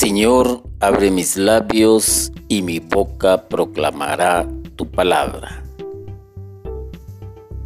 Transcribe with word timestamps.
Señor, 0.00 0.62
abre 0.80 1.10
mis 1.10 1.36
labios 1.36 2.32
y 2.48 2.62
mi 2.62 2.78
boca 2.78 3.46
proclamará 3.50 4.48
tu 4.74 4.90
palabra. 4.90 5.62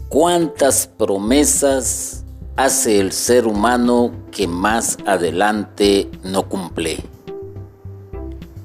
¿Cuántas 0.08 0.88
promesas 0.88 2.24
hace 2.56 2.98
el 2.98 3.12
ser 3.12 3.46
humano 3.46 4.10
que 4.32 4.48
más 4.48 4.98
adelante 5.06 6.10
no 6.24 6.48
cumple? 6.48 6.96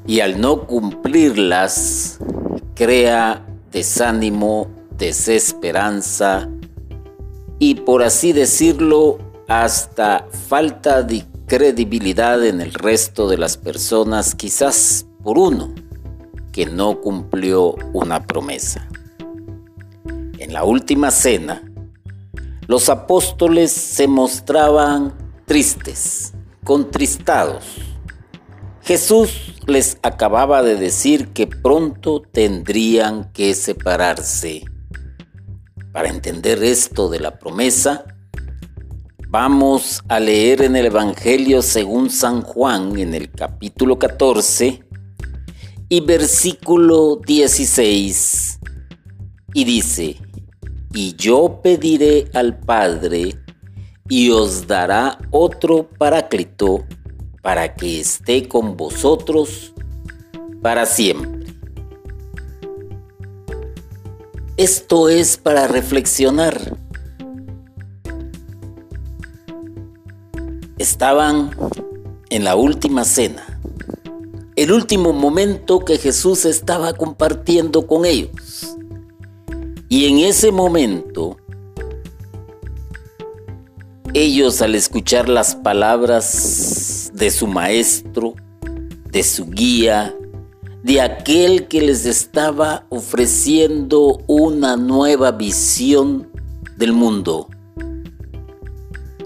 Y 0.08 0.22
al 0.22 0.42
no 0.42 0.66
cumplirlas, 0.66 2.18
crea 2.74 3.46
desánimo, 3.72 4.66
desesperanza 4.98 6.50
y 7.60 7.76
por 7.76 8.02
así 8.02 8.34
decirlo, 8.34 9.20
hasta 9.48 10.26
falta 10.48 11.04
de 11.04 11.24
credibilidad 11.50 12.46
en 12.46 12.62
el 12.62 12.74
resto 12.74 13.28
de 13.28 13.38
las 13.38 13.58
personas, 13.58 14.36
quizás 14.36 15.08
por 15.24 15.40
uno 15.40 15.74
que 16.54 16.68
no 16.68 17.02
cumplió 17.02 17.74
una 17.92 18.26
promesa. 18.26 18.88
En 20.38 20.54
la 20.54 20.64
última 20.64 21.10
cena, 21.10 21.64
los 22.68 22.88
apóstoles 22.88 23.72
se 23.72 24.08
mostraban 24.08 25.14
tristes, 25.46 26.34
contristados. 26.64 27.66
Jesús 28.84 29.56
les 29.66 29.98
acababa 30.04 30.62
de 30.62 30.76
decir 30.76 31.30
que 31.30 31.48
pronto 31.48 32.22
tendrían 32.22 33.32
que 33.34 33.56
separarse. 33.56 34.66
Para 35.92 36.10
entender 36.10 36.64
esto 36.64 37.10
de 37.10 37.20
la 37.20 37.40
promesa, 37.40 38.06
Vamos 39.32 40.02
a 40.08 40.20
leer 40.20 40.64
en 40.64 40.76
el 40.76 40.88
Evangelio 40.88 41.62
según 41.62 42.10
San 42.10 42.42
Juan 42.42 42.98
en 42.98 43.14
el 43.14 43.30
capítulo 43.30 44.00
14 44.00 44.84
y 45.88 46.02
versículo 46.02 47.22
16. 47.28 48.60
Y 49.54 49.64
dice, 49.66 50.18
y 50.96 51.16
yo 51.16 51.60
pediré 51.62 52.28
al 52.34 52.58
Padre 52.58 53.36
y 54.08 54.32
os 54.32 54.66
dará 54.66 55.20
otro 55.30 55.88
paráclito 55.88 56.84
para 57.44 57.76
que 57.76 58.00
esté 58.00 58.48
con 58.48 58.76
vosotros 58.76 59.76
para 60.64 60.88
siempre. 60.88 61.54
Esto 64.58 65.08
es 65.08 65.38
para 65.38 65.68
reflexionar 65.68 66.80
estaban 70.80 71.52
en 72.30 72.44
la 72.44 72.56
última 72.56 73.04
cena, 73.04 73.60
el 74.56 74.72
último 74.72 75.14
momento 75.14 75.80
que 75.86 75.98
Jesús 75.98 76.46
estaba 76.46 76.94
compartiendo 76.94 77.86
con 77.86 78.06
ellos. 78.06 78.76
Y 79.90 80.06
en 80.06 80.20
ese 80.20 80.52
momento, 80.52 81.38
ellos 84.14 84.62
al 84.62 84.76
escuchar 84.76 85.30
las 85.30 85.56
palabras 85.56 87.12
de 87.14 87.30
su 87.30 87.48
maestro, 87.48 88.34
de 89.12 89.24
su 89.24 89.50
guía, 89.50 90.16
de 90.84 91.02
aquel 91.02 91.68
que 91.68 91.82
les 91.82 92.06
estaba 92.06 92.86
ofreciendo 92.90 94.24
una 94.28 94.78
nueva 94.78 95.32
visión 95.32 96.30
del 96.78 96.94
mundo, 96.94 97.50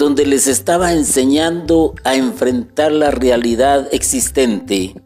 donde 0.03 0.25
les 0.25 0.47
estaba 0.47 0.91
enseñando 0.91 1.95
a 2.03 2.15
enfrentar 2.15 2.91
la 2.91 3.09
realidad 3.09 3.87
existente. 3.93 5.01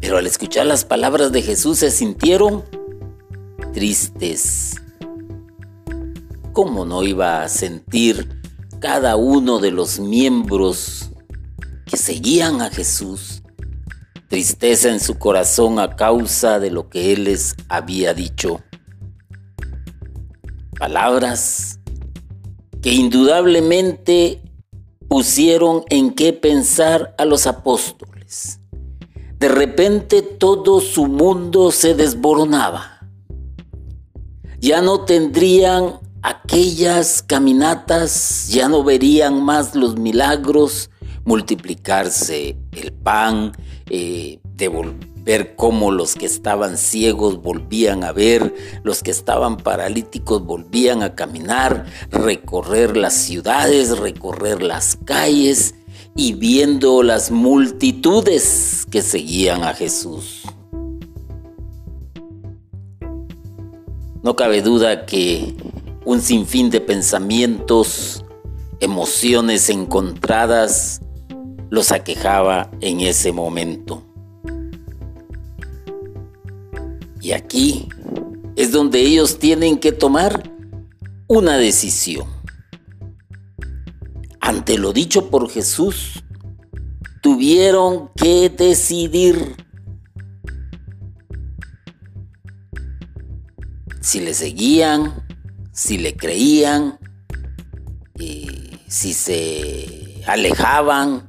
Pero 0.00 0.16
al 0.16 0.26
escuchar 0.26 0.64
las 0.64 0.86
palabras 0.86 1.32
de 1.32 1.42
Jesús 1.42 1.80
se 1.80 1.90
sintieron 1.90 2.64
tristes. 3.74 4.76
¿Cómo 6.54 6.86
no 6.86 7.02
iba 7.02 7.42
a 7.42 7.48
sentir 7.50 8.40
cada 8.80 9.16
uno 9.16 9.58
de 9.58 9.70
los 9.70 10.00
miembros 10.00 11.10
que 11.84 11.98
seguían 11.98 12.62
a 12.62 12.70
Jesús 12.70 13.42
tristeza 14.28 14.88
en 14.88 15.00
su 15.00 15.18
corazón 15.18 15.78
a 15.78 15.94
causa 15.94 16.58
de 16.58 16.70
lo 16.70 16.88
que 16.88 17.12
Él 17.12 17.24
les 17.24 17.54
había 17.68 18.14
dicho? 18.14 18.62
Palabras 20.78 21.77
que 22.82 22.92
indudablemente 22.92 24.42
pusieron 25.08 25.84
en 25.88 26.12
qué 26.12 26.32
pensar 26.32 27.14
a 27.18 27.24
los 27.24 27.46
apóstoles. 27.46 28.60
De 29.38 29.48
repente 29.48 30.22
todo 30.22 30.80
su 30.80 31.06
mundo 31.06 31.70
se 31.70 31.94
desboronaba. 31.94 33.00
Ya 34.60 34.82
no 34.82 35.04
tendrían 35.04 36.00
aquellas 36.22 37.22
caminatas, 37.22 38.48
ya 38.48 38.68
no 38.68 38.82
verían 38.82 39.42
más 39.42 39.74
los 39.74 39.96
milagros, 39.96 40.90
multiplicarse 41.24 42.56
el 42.72 42.92
pan, 42.92 43.52
eh, 43.88 44.40
ver 45.28 45.56
cómo 45.56 45.90
los 45.90 46.14
que 46.14 46.24
estaban 46.24 46.78
ciegos 46.78 47.42
volvían 47.42 48.02
a 48.02 48.12
ver, 48.12 48.54
los 48.82 49.02
que 49.02 49.10
estaban 49.10 49.58
paralíticos 49.58 50.42
volvían 50.42 51.02
a 51.02 51.14
caminar, 51.14 51.84
recorrer 52.10 52.96
las 52.96 53.12
ciudades, 53.12 53.98
recorrer 53.98 54.62
las 54.62 54.96
calles 55.04 55.74
y 56.16 56.32
viendo 56.32 57.02
las 57.02 57.30
multitudes 57.30 58.86
que 58.90 59.02
seguían 59.02 59.64
a 59.64 59.74
Jesús. 59.74 60.44
No 64.22 64.34
cabe 64.34 64.62
duda 64.62 65.04
que 65.04 65.54
un 66.06 66.22
sinfín 66.22 66.70
de 66.70 66.80
pensamientos, 66.80 68.24
emociones 68.80 69.68
encontradas 69.68 71.02
los 71.68 71.92
aquejaba 71.92 72.70
en 72.80 73.00
ese 73.00 73.30
momento. 73.30 74.07
Y 77.28 77.32
aquí 77.32 77.90
es 78.56 78.72
donde 78.72 79.00
ellos 79.00 79.38
tienen 79.38 79.76
que 79.76 79.92
tomar 79.92 80.50
una 81.26 81.58
decisión. 81.58 82.26
Ante 84.40 84.78
lo 84.78 84.94
dicho 84.94 85.28
por 85.28 85.50
Jesús, 85.50 86.24
tuvieron 87.20 88.08
que 88.16 88.48
decidir 88.48 89.56
si 94.00 94.20
le 94.20 94.32
seguían, 94.32 95.22
si 95.70 95.98
le 95.98 96.16
creían, 96.16 96.98
y 98.18 98.70
si 98.86 99.12
se 99.12 100.22
alejaban, 100.26 101.27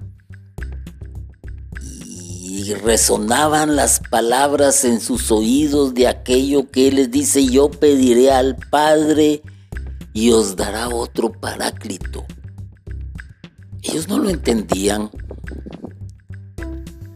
y 2.60 2.74
resonaban 2.74 3.78
las 3.78 4.02
palabras 4.02 4.84
en 4.84 5.00
sus 5.00 5.32
oídos 5.32 5.94
de 5.94 6.10
aquello 6.10 6.70
que 6.70 6.90
Él 6.90 6.96
les 6.96 7.10
dice, 7.10 7.46
yo 7.46 7.72
pediré 7.72 8.32
al 8.32 8.58
Padre 8.58 9.42
y 10.14 10.32
os 10.32 10.58
dará 10.58 10.90
otro 10.90 11.32
paráclito. 11.32 12.26
Ellos 13.82 14.10
no 14.10 14.20
lo 14.20 14.30
entendían. 14.30 15.10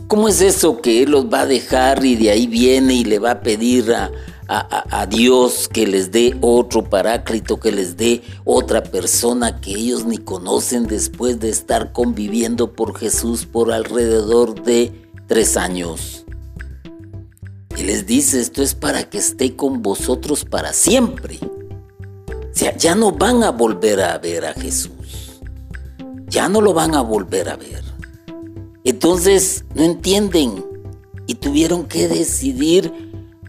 ¿Cómo 0.07 0.29
es 0.29 0.39
eso 0.39 0.79
que 0.79 1.03
Él 1.03 1.11
los 1.11 1.25
va 1.25 1.41
a 1.41 1.45
dejar 1.45 2.05
y 2.05 2.15
de 2.15 2.31
ahí 2.31 2.47
viene 2.47 2.93
y 2.93 3.03
le 3.03 3.19
va 3.19 3.31
a 3.31 3.41
pedir 3.41 3.93
a, 3.93 4.11
a, 4.47 5.05
Dios 5.07 5.67
que 5.67 5.85
les 5.85 6.11
dé 6.11 6.37
otro 6.39 6.85
paráclito, 6.85 7.59
que 7.59 7.71
les 7.71 7.97
dé 7.97 8.21
otra 8.45 8.81
persona 8.81 9.59
que 9.59 9.71
ellos 9.71 10.05
ni 10.05 10.19
conocen 10.19 10.85
después 10.85 11.39
de 11.39 11.49
estar 11.49 11.91
conviviendo 11.91 12.73
por 12.73 12.97
Jesús 12.97 13.45
por 13.45 13.73
alrededor 13.73 14.63
de 14.63 15.02
tres 15.27 15.57
años. 15.57 16.25
Y 17.77 17.83
les 17.83 18.05
dice, 18.05 18.39
esto 18.39 18.61
es 18.61 18.75
para 18.75 19.09
que 19.09 19.17
esté 19.17 19.55
con 19.55 19.81
vosotros 19.81 20.45
para 20.45 20.73
siempre. 20.73 21.39
O 21.41 22.55
sea, 22.55 22.75
ya 22.77 22.95
no 22.95 23.11
van 23.11 23.43
a 23.43 23.51
volver 23.51 24.01
a 24.01 24.17
ver 24.19 24.45
a 24.45 24.53
Jesús. 24.53 25.41
Ya 26.27 26.49
no 26.49 26.61
lo 26.61 26.73
van 26.73 26.95
a 26.95 27.01
volver 27.01 27.49
a 27.49 27.55
ver. 27.55 27.83
Entonces, 28.83 29.65
no 29.73 29.83
entienden 29.83 30.63
y 31.25 31.35
tuvieron 31.35 31.85
que 31.85 32.07
decidir 32.07 32.91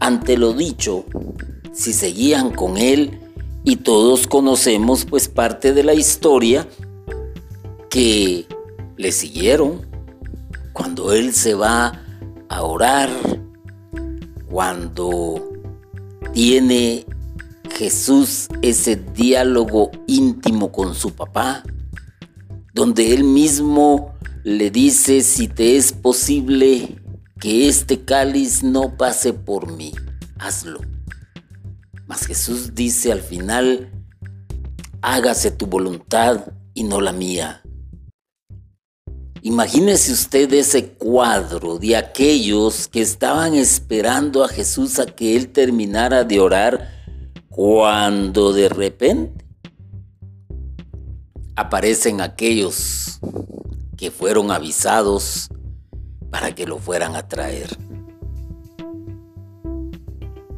ante 0.01 0.37
lo 0.37 0.53
dicho 0.53 1.05
si 1.73 1.93
seguían 1.93 2.51
con 2.51 2.77
él 2.77 3.21
y 3.65 3.77
todos 3.77 4.27
conocemos 4.27 5.05
pues 5.05 5.29
parte 5.29 5.73
de 5.73 5.83
la 5.83 5.95
historia 5.95 6.69
que 7.91 8.47
le 8.97 9.13
siguieron 9.13 9.81
cuando 10.75 11.13
Él 11.13 11.33
se 11.33 11.55
va 11.55 12.03
a 12.51 12.63
orar, 12.63 13.09
cuando 14.51 15.53
tiene 16.35 17.07
Jesús 17.75 18.49
ese 18.61 18.97
diálogo 18.97 19.91
íntimo 20.07 20.71
con 20.73 20.95
su 20.95 21.15
papá, 21.15 21.63
donde 22.75 23.15
Él 23.15 23.25
mismo 23.25 24.15
le 24.43 24.71
dice, 24.71 25.23
si 25.23 25.49
te 25.49 25.77
es 25.77 25.93
posible 25.93 27.01
que 27.41 27.69
este 27.69 28.05
cáliz 28.05 28.63
no 28.63 28.97
pase 28.97 29.33
por 29.33 29.73
mí, 29.73 29.93
hazlo. 30.39 30.81
Mas 32.07 32.27
Jesús 32.27 32.75
dice 32.75 33.13
al 33.13 33.21
final, 33.21 33.91
hágase 35.03 35.53
tu 35.53 35.67
voluntad 35.67 36.53
y 36.75 36.83
no 36.83 37.01
la 37.01 37.13
mía. 37.13 37.64
Imagínese 39.47 40.11
usted 40.11 40.51
ese 40.55 40.95
cuadro 40.95 41.79
de 41.79 41.95
aquellos 41.97 42.89
que 42.89 43.03
estaban 43.03 43.55
esperando 43.55 44.43
a 44.43 44.49
Jesús 44.49 44.99
a 44.99 45.05
que 45.05 45.37
Él 45.37 45.49
terminara 45.49 46.25
de 46.25 46.41
orar 46.41 46.91
cuando 47.51 48.55
de 48.55 48.71
repente 48.71 49.45
aparecen 51.57 52.23
aquellos 52.23 53.21
que 53.99 54.11
fueron 54.11 54.51
avisados 54.51 55.51
para 56.31 56.55
que 56.55 56.67
lo 56.67 56.79
fueran 56.79 57.15
a 57.15 57.29
traer. 57.29 57.69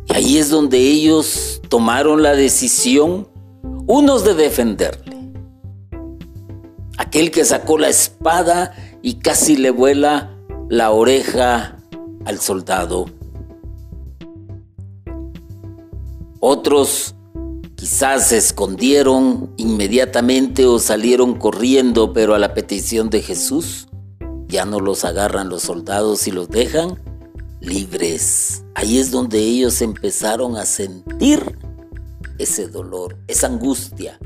Y 0.09 0.15
ahí 0.15 0.39
es 0.39 0.49
donde 0.49 0.79
ellos 0.79 1.61
tomaron 1.69 2.23
la 2.23 2.37
decisión, 2.37 3.27
unos 3.89 4.25
de 4.25 4.35
defenderle, 4.35 5.16
aquel 6.97 7.31
que 7.31 7.45
sacó 7.45 7.79
la 7.79 7.89
espada 7.89 8.75
y 9.03 9.15
casi 9.15 9.57
le 9.57 9.71
vuela 9.71 10.37
la 10.69 10.91
oreja 10.91 11.77
al 12.25 12.41
soldado. 12.41 13.07
Otros 16.41 17.15
quizás 17.77 18.29
se 18.29 18.39
escondieron 18.39 19.53
inmediatamente 19.57 20.67
o 20.67 20.79
salieron 20.79 21.39
corriendo, 21.39 22.13
pero 22.13 22.35
a 22.35 22.39
la 22.39 22.55
petición 22.55 23.11
de 23.11 23.23
Jesús 23.23 23.89
ya 24.49 24.65
no 24.65 24.81
los 24.81 25.05
agarran 25.05 25.49
los 25.49 25.63
soldados 25.63 26.27
y 26.27 26.31
los 26.31 26.49
dejan 26.49 27.01
libres. 27.61 28.65
Ahí 28.75 28.99
es 28.99 29.11
donde 29.11 29.39
ellos 29.39 29.83
empezaron 29.83 30.57
a 30.57 30.67
sentir 30.67 31.59
ese 32.39 32.69
dolor, 32.69 33.17
esa 33.27 33.47
angustia, 33.47 34.19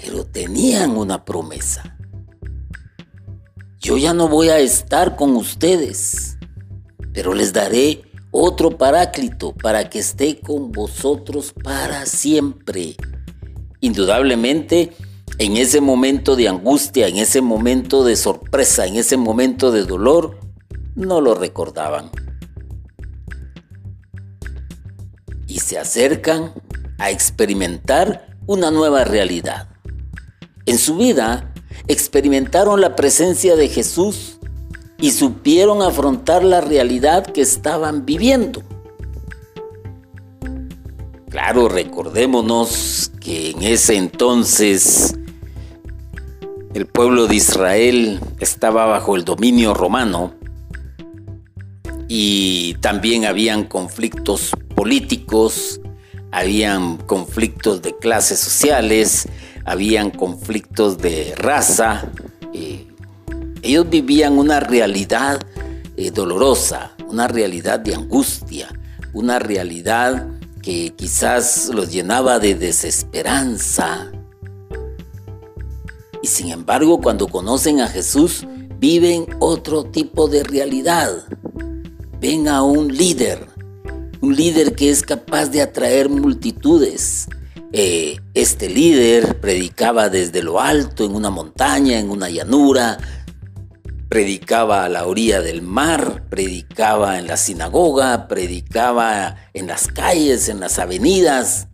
pero 0.00 0.24
tenían 0.24 0.96
una 0.96 1.24
promesa. 1.24 1.96
Yo 3.78 3.96
ya 3.96 4.14
no 4.14 4.28
voy 4.28 4.48
a 4.48 4.58
estar 4.58 5.16
con 5.16 5.36
ustedes, 5.36 6.36
pero 7.12 7.34
les 7.34 7.52
daré 7.52 8.02
otro 8.30 8.76
paráclito 8.76 9.52
para 9.52 9.88
que 9.88 9.98
esté 9.98 10.40
con 10.40 10.70
vosotros 10.70 11.52
para 11.52 12.06
siempre. 12.06 12.96
Indudablemente, 13.80 14.92
en 15.38 15.56
ese 15.56 15.80
momento 15.80 16.36
de 16.36 16.48
angustia, 16.48 17.08
en 17.08 17.16
ese 17.16 17.40
momento 17.40 18.04
de 18.04 18.16
sorpresa, 18.16 18.86
en 18.86 18.96
ese 18.96 19.16
momento 19.16 19.70
de 19.70 19.84
dolor, 19.84 20.38
no 20.94 21.20
lo 21.20 21.34
recordaban. 21.34 22.10
Y 25.46 25.60
se 25.60 25.78
acercan 25.78 26.52
a 26.98 27.10
experimentar 27.10 28.36
una 28.46 28.70
nueva 28.70 29.04
realidad. 29.04 29.69
En 30.70 30.78
su 30.78 30.94
vida 30.94 31.52
experimentaron 31.88 32.80
la 32.80 32.94
presencia 32.94 33.56
de 33.56 33.68
Jesús 33.68 34.38
y 35.00 35.10
supieron 35.10 35.82
afrontar 35.82 36.44
la 36.44 36.60
realidad 36.60 37.26
que 37.26 37.40
estaban 37.40 38.06
viviendo. 38.06 38.62
Claro, 41.28 41.68
recordémonos 41.68 43.10
que 43.20 43.50
en 43.50 43.64
ese 43.64 43.96
entonces 43.96 45.18
el 46.72 46.86
pueblo 46.86 47.26
de 47.26 47.34
Israel 47.34 48.20
estaba 48.38 48.86
bajo 48.86 49.16
el 49.16 49.24
dominio 49.24 49.74
romano 49.74 50.34
y 52.06 52.74
también 52.74 53.24
habían 53.24 53.64
conflictos 53.64 54.52
políticos, 54.76 55.80
habían 56.30 56.96
conflictos 56.96 57.82
de 57.82 57.96
clases 57.96 58.38
sociales, 58.38 59.26
habían 59.70 60.10
conflictos 60.10 60.98
de 60.98 61.32
raza. 61.36 62.10
Eh, 62.52 62.88
ellos 63.62 63.88
vivían 63.88 64.36
una 64.36 64.58
realidad 64.58 65.40
eh, 65.96 66.10
dolorosa, 66.10 66.92
una 67.08 67.28
realidad 67.28 67.78
de 67.78 67.94
angustia, 67.94 68.68
una 69.12 69.38
realidad 69.38 70.26
que 70.60 70.92
quizás 70.96 71.70
los 71.72 71.92
llenaba 71.92 72.40
de 72.40 72.56
desesperanza. 72.56 74.10
Y 76.20 76.26
sin 76.26 76.50
embargo, 76.50 77.00
cuando 77.00 77.28
conocen 77.28 77.80
a 77.80 77.86
Jesús, 77.86 78.44
viven 78.80 79.24
otro 79.38 79.84
tipo 79.84 80.26
de 80.26 80.42
realidad. 80.42 81.12
Ven 82.20 82.48
a 82.48 82.62
un 82.62 82.88
líder, 82.88 83.46
un 84.20 84.34
líder 84.34 84.74
que 84.74 84.90
es 84.90 85.02
capaz 85.02 85.46
de 85.46 85.62
atraer 85.62 86.08
multitudes, 86.08 87.28
eh, 87.72 88.20
este 88.34 88.68
líder 88.68 89.40
predicaba 89.40 90.08
desde 90.08 90.42
lo 90.42 90.60
alto, 90.60 91.04
en 91.04 91.14
una 91.14 91.30
montaña, 91.30 91.98
en 91.98 92.10
una 92.10 92.28
llanura, 92.28 92.98
predicaba 94.08 94.84
a 94.84 94.88
la 94.88 95.06
orilla 95.06 95.40
del 95.40 95.62
mar, 95.62 96.24
predicaba 96.28 97.18
en 97.20 97.28
la 97.28 97.36
sinagoga, 97.36 98.26
predicaba 98.26 99.36
en 99.54 99.68
las 99.68 99.86
calles, 99.86 100.48
en 100.48 100.58
las 100.58 100.80
avenidas, 100.80 101.68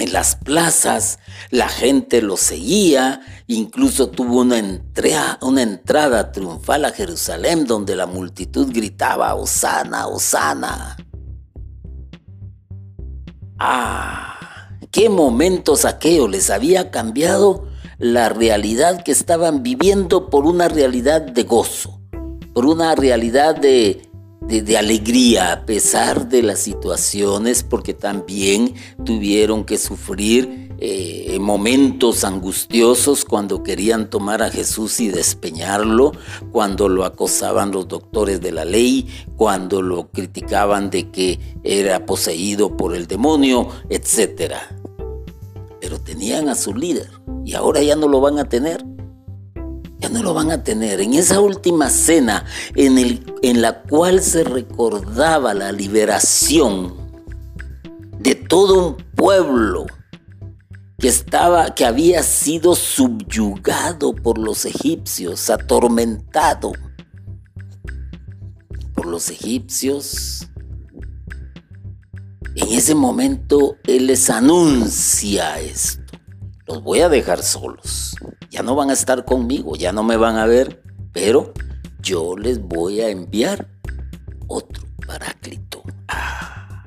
en 0.00 0.12
las 0.12 0.36
plazas, 0.36 1.18
la 1.48 1.70
gente 1.70 2.20
lo 2.20 2.36
seguía, 2.36 3.22
incluso 3.46 4.10
tuvo 4.10 4.42
una, 4.42 4.58
entrada 4.58 6.30
triunfal 6.30 6.84
a 6.84 6.90
Jerusalén 6.90 7.64
donde 7.64 7.96
la 7.96 8.06
multitud 8.06 8.70
gritaba, 8.70 9.34
Osana, 9.34 10.08
Osana. 10.08 10.98
Ah 13.58 14.33
qué 14.94 15.08
momentos 15.08 15.84
aquellos 15.84 16.30
les 16.30 16.50
había 16.50 16.92
cambiado 16.92 17.64
la 17.98 18.28
realidad 18.28 19.02
que 19.02 19.10
estaban 19.10 19.64
viviendo 19.64 20.30
por 20.30 20.46
una 20.46 20.68
realidad 20.68 21.20
de 21.20 21.42
gozo, 21.42 22.00
por 22.52 22.64
una 22.64 22.94
realidad 22.94 23.56
de, 23.56 24.08
alegría 24.78 25.52
a 25.52 25.66
pesar 25.66 26.28
de 26.28 26.44
las 26.44 26.60
situaciones, 26.60 27.64
porque 27.64 27.92
también 27.92 28.74
tuvieron 29.04 29.64
que 29.64 29.78
sufrir 29.78 30.70
eh, 30.78 31.38
momentos 31.40 32.22
angustiosos 32.22 33.24
cuando 33.24 33.64
querían 33.64 34.08
tomar 34.08 34.42
a 34.42 34.50
Jesús 34.50 35.00
y 35.00 35.08
despeñarlo, 35.08 36.12
cuando 36.52 36.88
lo 36.88 37.04
acosaban 37.04 37.72
los 37.72 37.88
doctores 37.88 38.40
de 38.40 38.52
la 38.52 38.64
ley, 38.64 39.08
cuando 39.36 39.82
lo 39.82 40.08
criticaban 40.12 40.90
de 40.90 41.10
que 41.10 41.40
era 41.64 42.06
poseído 42.06 42.76
por 42.76 42.94
el 42.94 43.08
demonio, 43.08 43.70
etc. 43.90 44.54
Pero 45.84 46.00
tenían 46.00 46.48
a 46.48 46.54
su 46.54 46.72
líder 46.72 47.10
y 47.44 47.52
ahora 47.52 47.82
ya 47.82 47.94
no 47.94 48.08
lo 48.08 48.18
van 48.22 48.38
a 48.38 48.48
tener. 48.48 48.82
Ya 49.98 50.08
no 50.08 50.22
lo 50.22 50.32
van 50.32 50.50
a 50.50 50.64
tener. 50.64 51.02
En 51.02 51.12
esa 51.12 51.40
última 51.40 51.90
cena 51.90 52.46
en, 52.74 52.96
el, 52.96 53.34
en 53.42 53.60
la 53.60 53.82
cual 53.82 54.22
se 54.22 54.44
recordaba 54.44 55.52
la 55.52 55.72
liberación 55.72 56.94
de 58.18 58.34
todo 58.34 58.88
un 58.88 58.96
pueblo 59.14 59.84
que 60.98 61.08
estaba 61.08 61.74
que 61.74 61.84
había 61.84 62.22
sido 62.22 62.74
subyugado 62.74 64.14
por 64.14 64.38
los 64.38 64.64
egipcios, 64.64 65.50
atormentado 65.50 66.72
por 68.94 69.04
los 69.04 69.28
egipcios. 69.28 70.48
En 72.56 72.68
ese 72.68 72.94
momento 72.94 73.76
él 73.84 74.06
les 74.06 74.30
anuncia 74.30 75.58
esto. 75.58 76.18
Los 76.66 76.82
voy 76.82 77.00
a 77.00 77.08
dejar 77.08 77.42
solos. 77.42 78.14
Ya 78.50 78.62
no 78.62 78.76
van 78.76 78.90
a 78.90 78.92
estar 78.92 79.24
conmigo, 79.24 79.74
ya 79.74 79.92
no 79.92 80.04
me 80.04 80.16
van 80.16 80.36
a 80.36 80.46
ver, 80.46 80.82
pero 81.12 81.52
yo 82.00 82.36
les 82.36 82.62
voy 82.62 83.00
a 83.00 83.08
enviar 83.08 83.68
otro 84.46 84.84
paráclito. 85.04 85.82
Ah. 86.06 86.84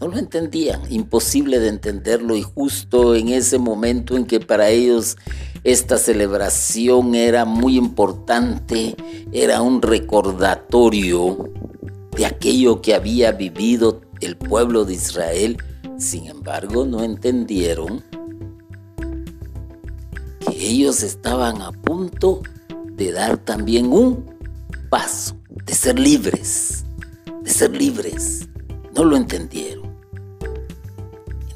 No 0.00 0.08
lo 0.08 0.18
entendían, 0.18 0.80
imposible 0.90 1.60
de 1.60 1.68
entenderlo 1.68 2.34
y 2.34 2.42
justo 2.42 3.14
en 3.14 3.28
ese 3.28 3.58
momento 3.58 4.16
en 4.16 4.26
que 4.26 4.40
para 4.40 4.68
ellos 4.68 5.16
esta 5.62 5.96
celebración 5.96 7.14
era 7.14 7.44
muy 7.44 7.76
importante, 7.76 8.96
era 9.30 9.62
un 9.62 9.80
recordatorio 9.80 11.52
de 12.16 12.26
aquello 12.26 12.82
que 12.82 12.94
había 12.94 13.32
vivido 13.32 14.01
el 14.22 14.36
pueblo 14.36 14.84
de 14.84 14.94
Israel, 14.94 15.56
sin 15.98 16.26
embargo 16.26 16.84
no 16.84 17.02
entendieron 17.02 18.02
que 20.40 20.68
ellos 20.68 21.02
estaban 21.02 21.62
a 21.62 21.72
punto 21.72 22.42
de 22.92 23.12
dar 23.12 23.38
también 23.38 23.92
un 23.92 24.24
paso, 24.90 25.36
de 25.48 25.74
ser 25.74 25.98
libres, 25.98 26.84
de 27.42 27.50
ser 27.50 27.74
libres. 27.76 28.48
No 28.94 29.04
lo 29.04 29.16
entendieron. 29.16 29.90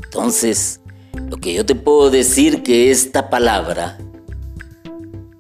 Entonces, 0.03 0.81
lo 1.29 1.37
que 1.37 1.53
yo 1.53 1.67
te 1.67 1.75
puedo 1.75 2.11
decir 2.11 2.63
que 2.63 2.91
esta 2.91 3.29
palabra 3.29 3.99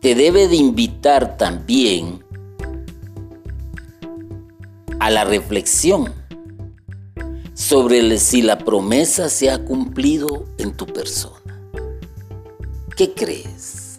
te 0.01 0.15
debe 0.15 0.49
de 0.49 0.57
invitar 0.57 1.37
también 1.37 2.25
a 4.99 5.11
la 5.11 5.25
reflexión 5.25 6.13
sobre 7.57 8.19
si 8.19 8.43
la 8.43 8.59
promesa 8.59 9.31
se 9.31 9.51
ha 9.51 9.65
cumplido 9.65 10.45
en 10.59 10.77
tu 10.77 10.85
persona. 10.85 11.59
¿Qué 12.95 13.15
crees? 13.15 13.99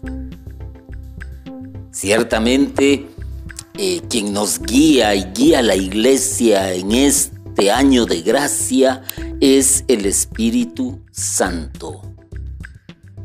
Ciertamente, 1.91 3.07
eh, 3.73 4.01
quien 4.07 4.31
nos 4.31 4.61
guía 4.61 5.15
y 5.15 5.23
guía 5.33 5.59
a 5.59 5.63
la 5.63 5.75
iglesia 5.75 6.71
en 6.73 6.91
este 6.91 7.71
año 7.71 8.05
de 8.05 8.21
gracia 8.21 9.01
es 9.41 9.83
el 9.87 10.05
Espíritu 10.05 11.01
Santo. 11.11 12.03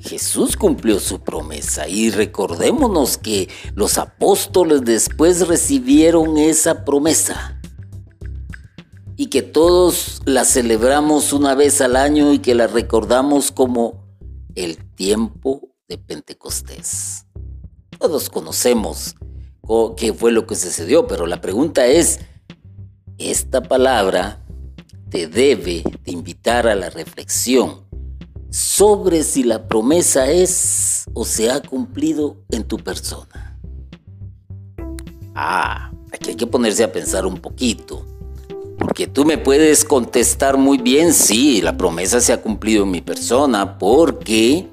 Jesús 0.00 0.56
cumplió 0.56 0.98
su 0.98 1.20
promesa 1.20 1.86
y 1.88 2.10
recordémonos 2.10 3.18
que 3.18 3.50
los 3.74 3.98
apóstoles 3.98 4.82
después 4.82 5.46
recibieron 5.46 6.38
esa 6.38 6.86
promesa 6.86 7.61
y 9.16 9.26
que 9.26 9.42
todos 9.42 10.22
la 10.24 10.44
celebramos 10.44 11.32
una 11.32 11.54
vez 11.54 11.80
al 11.80 11.96
año 11.96 12.32
y 12.32 12.38
que 12.38 12.54
la 12.54 12.66
recordamos 12.66 13.52
como 13.52 14.02
el 14.54 14.76
tiempo 14.94 15.68
de 15.88 15.98
Pentecostés. 15.98 17.26
Todos 17.98 18.30
conocemos 18.30 19.14
qué 19.96 20.12
fue 20.12 20.32
lo 20.32 20.46
que 20.46 20.56
sucedió, 20.56 21.06
pero 21.06 21.26
la 21.26 21.40
pregunta 21.40 21.86
es, 21.86 22.20
esta 23.18 23.62
palabra 23.62 24.44
te 25.08 25.26
debe 25.26 25.84
de 26.04 26.12
invitar 26.12 26.66
a 26.66 26.74
la 26.74 26.90
reflexión 26.90 27.82
sobre 28.50 29.22
si 29.22 29.44
la 29.44 29.66
promesa 29.66 30.30
es 30.30 31.04
o 31.14 31.24
se 31.24 31.50
ha 31.50 31.60
cumplido 31.62 32.44
en 32.50 32.64
tu 32.64 32.76
persona. 32.78 33.58
Ah, 35.34 35.90
aquí 36.12 36.30
hay 36.30 36.36
que 36.36 36.46
ponerse 36.46 36.84
a 36.84 36.92
pensar 36.92 37.24
un 37.24 37.38
poquito, 37.38 38.04
porque 38.78 39.06
tú 39.06 39.24
me 39.24 39.38
puedes 39.38 39.84
contestar 39.84 40.56
muy 40.56 40.78
bien, 40.78 41.12
sí, 41.12 41.60
la 41.60 41.76
promesa 41.76 42.20
se 42.20 42.32
ha 42.32 42.40
cumplido 42.40 42.84
en 42.84 42.90
mi 42.90 43.00
persona, 43.00 43.78
porque 43.78 44.68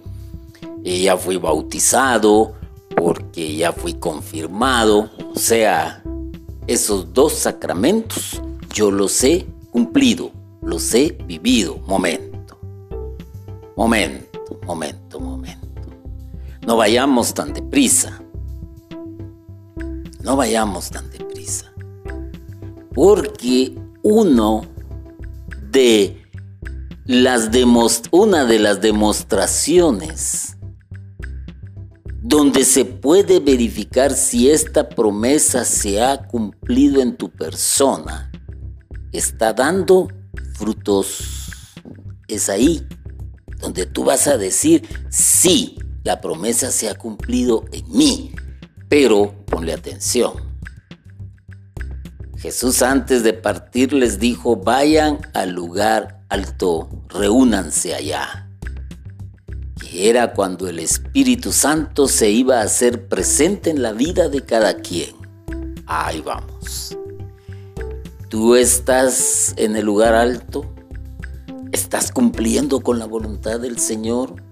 ya 0.83 1.17
fui 1.17 1.37
bautizado, 1.37 2.53
porque 2.95 3.55
ya 3.55 3.71
fui 3.71 3.93
confirmado, 3.93 5.09
o 5.33 5.39
sea, 5.39 6.03
esos 6.67 7.13
dos 7.13 7.33
sacramentos 7.33 8.41
yo 8.73 8.91
los 8.91 9.23
he 9.23 9.47
cumplido, 9.71 10.31
los 10.61 10.93
he 10.93 11.17
vivido. 11.25 11.77
Momento. 11.87 12.57
Momento, 13.75 14.59
momento, 14.65 15.19
momento. 15.19 15.67
No 16.65 16.77
vayamos 16.77 17.33
tan 17.33 17.53
deprisa. 17.53 18.21
No 20.21 20.35
vayamos 20.35 20.89
tan 20.89 21.09
deprisa. 21.09 21.71
Porque 22.93 23.73
uno 24.03 24.65
de 25.71 26.15
las 27.05 27.49
una 28.11 28.45
de 28.45 28.59
las 28.59 28.81
demostraciones 28.81 30.57
donde 32.21 32.63
se 32.65 32.85
puede 32.85 33.39
verificar 33.39 34.13
si 34.13 34.49
esta 34.49 34.89
promesa 34.89 35.65
se 35.65 36.01
ha 36.01 36.27
cumplido 36.27 37.01
en 37.01 37.15
tu 37.15 37.29
persona, 37.29 38.31
está 39.11 39.53
dando 39.53 40.09
frutos. 40.53 41.49
Es 42.27 42.49
ahí 42.49 42.85
donde 43.59 43.85
tú 43.85 44.03
vas 44.03 44.27
a 44.27 44.37
decir, 44.37 44.87
sí, 45.09 45.79
la 46.03 46.21
promesa 46.21 46.71
se 46.71 46.89
ha 46.89 46.95
cumplido 46.95 47.65
en 47.71 47.89
mí, 47.89 48.31
pero 48.87 49.33
ponle 49.45 49.73
atención. 49.73 50.48
Jesús 52.39 52.81
antes 52.81 53.23
de 53.23 53.33
partir 53.33 53.93
les 53.93 54.19
dijo, 54.19 54.55
vayan 54.55 55.19
al 55.33 55.51
lugar 55.51 56.23
alto, 56.29 56.89
reúnanse 57.09 57.93
allá. 57.93 58.49
Que 59.79 60.09
era 60.09 60.33
cuando 60.33 60.67
el 60.67 60.79
Espíritu 60.79 61.51
Santo 61.51 62.07
se 62.07 62.29
iba 62.29 62.59
a 62.59 62.63
hacer 62.63 63.07
presente 63.07 63.69
en 63.69 63.81
la 63.81 63.91
vida 63.91 64.29
de 64.29 64.41
cada 64.41 64.75
quien. 64.75 65.15
Ahí 65.85 66.21
vamos. 66.21 66.97
Tú 68.29 68.55
estás 68.55 69.53
en 69.57 69.75
el 69.75 69.85
lugar 69.85 70.13
alto, 70.13 70.69
¿Estás 71.71 72.11
cumpliendo 72.11 72.81
con 72.81 72.97
la 72.97 73.05
voluntad 73.05 73.59
del 73.59 73.77
Señor? 73.77 74.43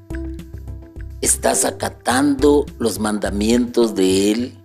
¿Estás 1.21 1.65
acatando 1.65 2.65
los 2.77 2.99
mandamientos 2.99 3.95
de 3.95 4.31
Él? 4.31 4.57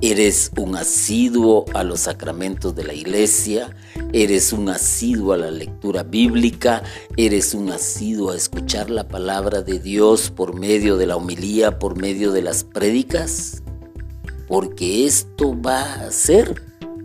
¿Eres 0.00 0.52
un 0.56 0.76
asiduo 0.76 1.64
a 1.74 1.82
los 1.82 2.00
sacramentos 2.00 2.76
de 2.76 2.84
la 2.84 2.94
iglesia? 2.94 3.74
¿Eres 4.12 4.52
un 4.52 4.68
asiduo 4.68 5.32
a 5.32 5.36
la 5.36 5.50
lectura 5.50 6.04
bíblica? 6.04 6.84
¿Eres 7.16 7.52
un 7.52 7.70
asiduo 7.70 8.30
a 8.30 8.36
escuchar 8.36 8.90
la 8.90 9.08
palabra 9.08 9.62
de 9.62 9.80
Dios 9.80 10.30
por 10.30 10.54
medio 10.56 10.96
de 10.96 11.06
la 11.06 11.16
homilía, 11.16 11.80
por 11.80 11.96
medio 11.96 12.30
de 12.30 12.42
las 12.42 12.62
prédicas? 12.62 13.64
Porque 14.46 15.04
esto 15.04 15.60
va 15.60 15.82
a 15.82 16.06
hacer 16.06 16.62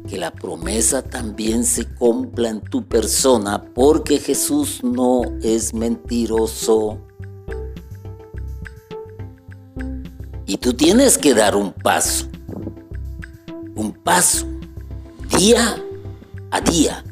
que 0.07 0.17
la 0.17 0.31
promesa 0.31 1.01
también 1.01 1.63
se 1.63 1.85
cumpla 1.85 2.49
en 2.49 2.61
tu 2.61 2.85
persona, 2.85 3.63
porque 3.73 4.19
Jesús 4.19 4.83
no 4.83 5.23
es 5.41 5.73
mentiroso. 5.73 6.99
Y 10.45 10.57
tú 10.57 10.73
tienes 10.73 11.17
que 11.17 11.33
dar 11.33 11.55
un 11.55 11.71
paso, 11.71 12.27
un 13.75 13.91
paso, 13.91 14.47
día 15.37 15.75
a 16.51 16.61
día. 16.61 17.03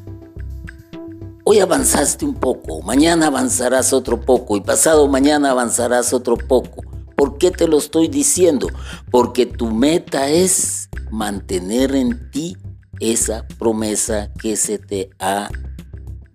Hoy 1.44 1.60
avanzaste 1.60 2.24
un 2.24 2.36
poco, 2.36 2.82
mañana 2.82 3.28
avanzarás 3.28 3.94
otro 3.94 4.22
poco 4.22 4.58
y 4.58 4.62
pasado 4.62 5.08
mañana 5.08 5.52
avanzarás 5.52 6.14
otro 6.14 6.38
poco. 6.38 6.84
¿Por 7.16 7.38
qué 7.38 7.52
te 7.52 7.68
lo 7.68 7.78
estoy 7.78 8.08
diciendo? 8.08 8.68
Porque 9.10 9.46
tu 9.46 9.72
meta 9.72 10.30
es 10.30 10.90
mantener 11.10 11.96
en 11.96 12.32
ti 12.32 12.58
esa 13.00 13.48
promesa 13.60 14.32
que 14.40 14.56
se 14.56 14.78
te 14.78 15.10
ha 15.20 15.50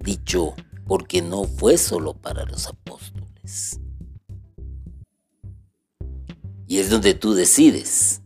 dicho, 0.01 0.55
porque 0.87 1.23
no 1.23 1.45
fue 1.45 1.79
solo 1.79 2.15
para 2.15 2.45
los 2.45 2.67
apóstoles. 2.67 3.81
Y 6.67 6.79
es 6.79 6.91
donde 6.91 7.15
tú 7.15 7.35
decides. 7.35 8.23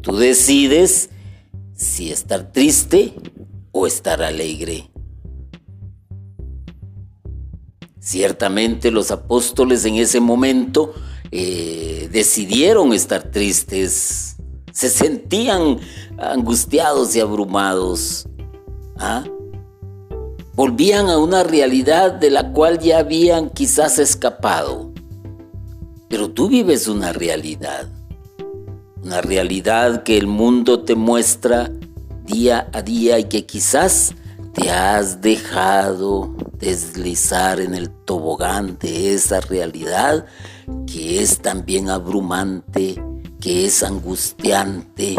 Tú 0.00 0.16
decides 0.16 1.10
si 1.80 2.10
estar 2.10 2.52
triste 2.52 3.14
o 3.72 3.86
estar 3.86 4.22
alegre. 4.22 4.90
Ciertamente 7.98 8.90
los 8.90 9.10
apóstoles 9.10 9.84
en 9.84 9.96
ese 9.96 10.20
momento 10.20 10.92
eh, 11.30 12.08
decidieron 12.12 12.92
estar 12.92 13.30
tristes 13.30 14.36
se 14.72 14.88
sentían 14.88 15.78
angustiados 16.18 17.14
y 17.16 17.20
abrumados. 17.20 18.26
¿ah? 18.98 19.24
Volvían 20.54 21.08
a 21.08 21.18
una 21.18 21.42
realidad 21.42 22.12
de 22.12 22.30
la 22.30 22.52
cual 22.52 22.78
ya 22.78 22.98
habían 22.98 23.50
quizás 23.50 23.98
escapado. 23.98 24.92
Pero 26.08 26.30
tú 26.30 26.48
vives 26.48 26.88
una 26.88 27.12
realidad, 27.12 27.88
una 29.02 29.20
realidad 29.20 30.02
que 30.02 30.18
el 30.18 30.26
mundo 30.26 30.80
te 30.80 30.94
muestra 30.94 31.70
día 32.24 32.68
a 32.72 32.82
día 32.82 33.18
y 33.18 33.24
que 33.24 33.46
quizás 33.46 34.14
te 34.52 34.70
has 34.70 35.20
dejado 35.20 36.34
deslizar 36.58 37.60
en 37.60 37.74
el 37.74 37.90
tobogán 37.90 38.78
de 38.78 39.14
esa 39.14 39.40
realidad 39.40 40.26
que 40.86 41.22
es 41.22 41.38
también 41.38 41.88
abrumante, 41.88 43.02
que 43.40 43.66
es 43.66 43.82
angustiante. 43.82 45.16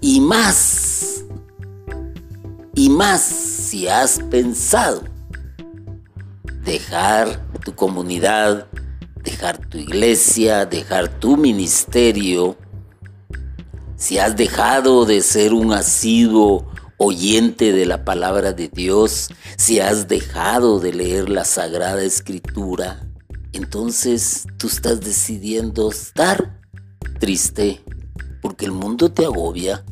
Y 0.00 0.20
más, 0.20 1.24
y 2.74 2.88
más 2.88 3.22
si 3.22 3.88
has 3.88 4.20
pensado 4.30 5.02
dejar 6.64 7.40
tu 7.64 7.74
comunidad, 7.74 8.66
dejar 9.22 9.58
tu 9.58 9.78
iglesia, 9.78 10.66
dejar 10.66 11.08
tu 11.08 11.36
ministerio, 11.36 12.56
si 13.96 14.18
has 14.18 14.36
dejado 14.36 15.04
de 15.04 15.20
ser 15.20 15.52
un 15.52 15.72
asiduo 15.72 16.70
oyente 16.98 17.72
de 17.72 17.86
la 17.86 18.04
palabra 18.04 18.52
de 18.52 18.68
Dios, 18.68 19.28
si 19.56 19.80
has 19.80 20.08
dejado 20.08 20.80
de 20.80 20.92
leer 20.92 21.28
la 21.28 21.44
Sagrada 21.44 22.02
Escritura, 22.02 23.08
entonces 23.52 24.46
tú 24.58 24.66
estás 24.66 25.00
decidiendo 25.00 25.90
estar 25.90 26.60
triste 27.20 27.82
porque 28.42 28.66
el 28.66 28.72
mundo 28.72 29.12
te 29.12 29.24
agobia. 29.24 29.84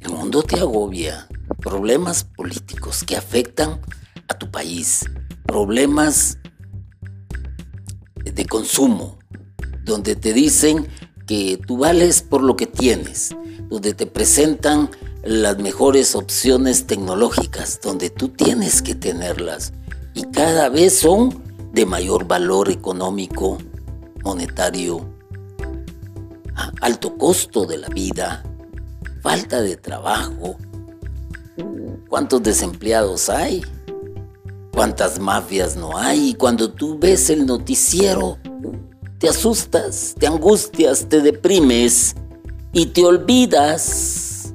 El 0.00 0.10
mundo 0.10 0.42
te 0.42 0.58
agobia. 0.58 1.28
Problemas 1.58 2.24
políticos 2.24 3.04
que 3.04 3.16
afectan 3.16 3.80
a 4.28 4.34
tu 4.34 4.50
país. 4.50 5.04
Problemas 5.44 6.38
de 8.24 8.46
consumo, 8.46 9.18
donde 9.84 10.16
te 10.16 10.32
dicen 10.32 10.88
que 11.30 11.60
tú 11.64 11.78
vales 11.78 12.22
por 12.22 12.42
lo 12.42 12.56
que 12.56 12.66
tienes, 12.66 13.36
donde 13.68 13.94
te 13.94 14.04
presentan 14.04 14.90
las 15.22 15.58
mejores 15.58 16.16
opciones 16.16 16.88
tecnológicas, 16.88 17.78
donde 17.80 18.10
tú 18.10 18.30
tienes 18.30 18.82
que 18.82 18.96
tenerlas 18.96 19.72
y 20.12 20.24
cada 20.32 20.68
vez 20.68 20.98
son 20.98 21.40
de 21.72 21.86
mayor 21.86 22.26
valor 22.26 22.68
económico, 22.68 23.58
monetario, 24.24 25.08
alto 26.80 27.16
costo 27.16 27.64
de 27.64 27.78
la 27.78 27.88
vida, 27.90 28.42
falta 29.22 29.62
de 29.62 29.76
trabajo. 29.76 30.56
¿Cuántos 32.08 32.42
desempleados 32.42 33.28
hay? 33.30 33.64
¿Cuántas 34.72 35.20
mafias 35.20 35.76
no 35.76 35.96
hay? 35.96 36.30
Y 36.30 36.34
cuando 36.34 36.72
tú 36.72 36.98
ves 36.98 37.30
el 37.30 37.46
noticiero, 37.46 38.36
te 39.20 39.28
asustas, 39.28 40.14
te 40.18 40.26
angustias, 40.26 41.06
te 41.10 41.20
deprimes 41.20 42.16
y 42.72 42.86
te 42.86 43.04
olvidas 43.04 44.54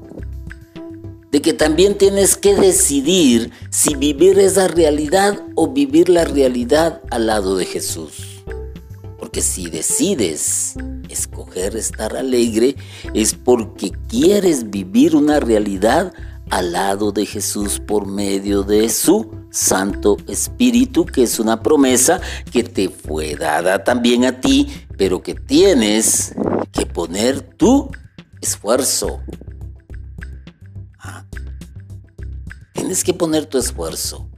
de 1.31 1.39
que 1.39 1.53
también 1.53 1.95
tienes 1.95 2.35
que 2.35 2.55
decidir 2.55 3.51
si 3.69 3.93
vivir 3.93 4.39
esa 4.39 4.67
realidad 4.67 5.39
o 5.53 5.71
vivir 5.71 6.09
la 6.09 6.25
realidad 6.25 7.03
al 7.11 7.27
lado 7.27 7.57
de 7.57 7.65
Jesús. 7.65 8.41
Porque 9.19 9.41
si 9.41 9.69
decides 9.69 10.73
escoger 11.09 11.75
estar 11.75 12.17
alegre 12.17 12.75
es 13.13 13.35
porque 13.35 13.91
quieres 14.09 14.71
vivir 14.71 15.15
una 15.15 15.39
realidad 15.39 16.11
al 16.49 16.71
lado 16.71 17.11
de 17.11 17.27
Jesús 17.27 17.79
por 17.85 18.07
medio 18.07 18.63
de 18.63 18.89
su 18.89 19.44
Santo 19.55 20.17
Espíritu, 20.27 21.05
que 21.05 21.23
es 21.23 21.39
una 21.39 21.63
promesa 21.63 22.19
que 22.51 22.63
te 22.63 22.89
fue 22.89 23.35
dada 23.35 23.85
también 23.85 24.25
a 24.25 24.41
ti, 24.41 24.67
pero 24.97 25.23
que 25.23 25.33
tienes 25.33 26.35
que 26.73 26.85
poner 26.85 27.41
tu 27.41 27.89
esfuerzo. 28.41 29.21
Ah, 30.99 31.25
tienes 32.73 33.01
que 33.03 33.13
poner 33.13 33.45
tu 33.45 33.57
esfuerzo. 33.57 34.29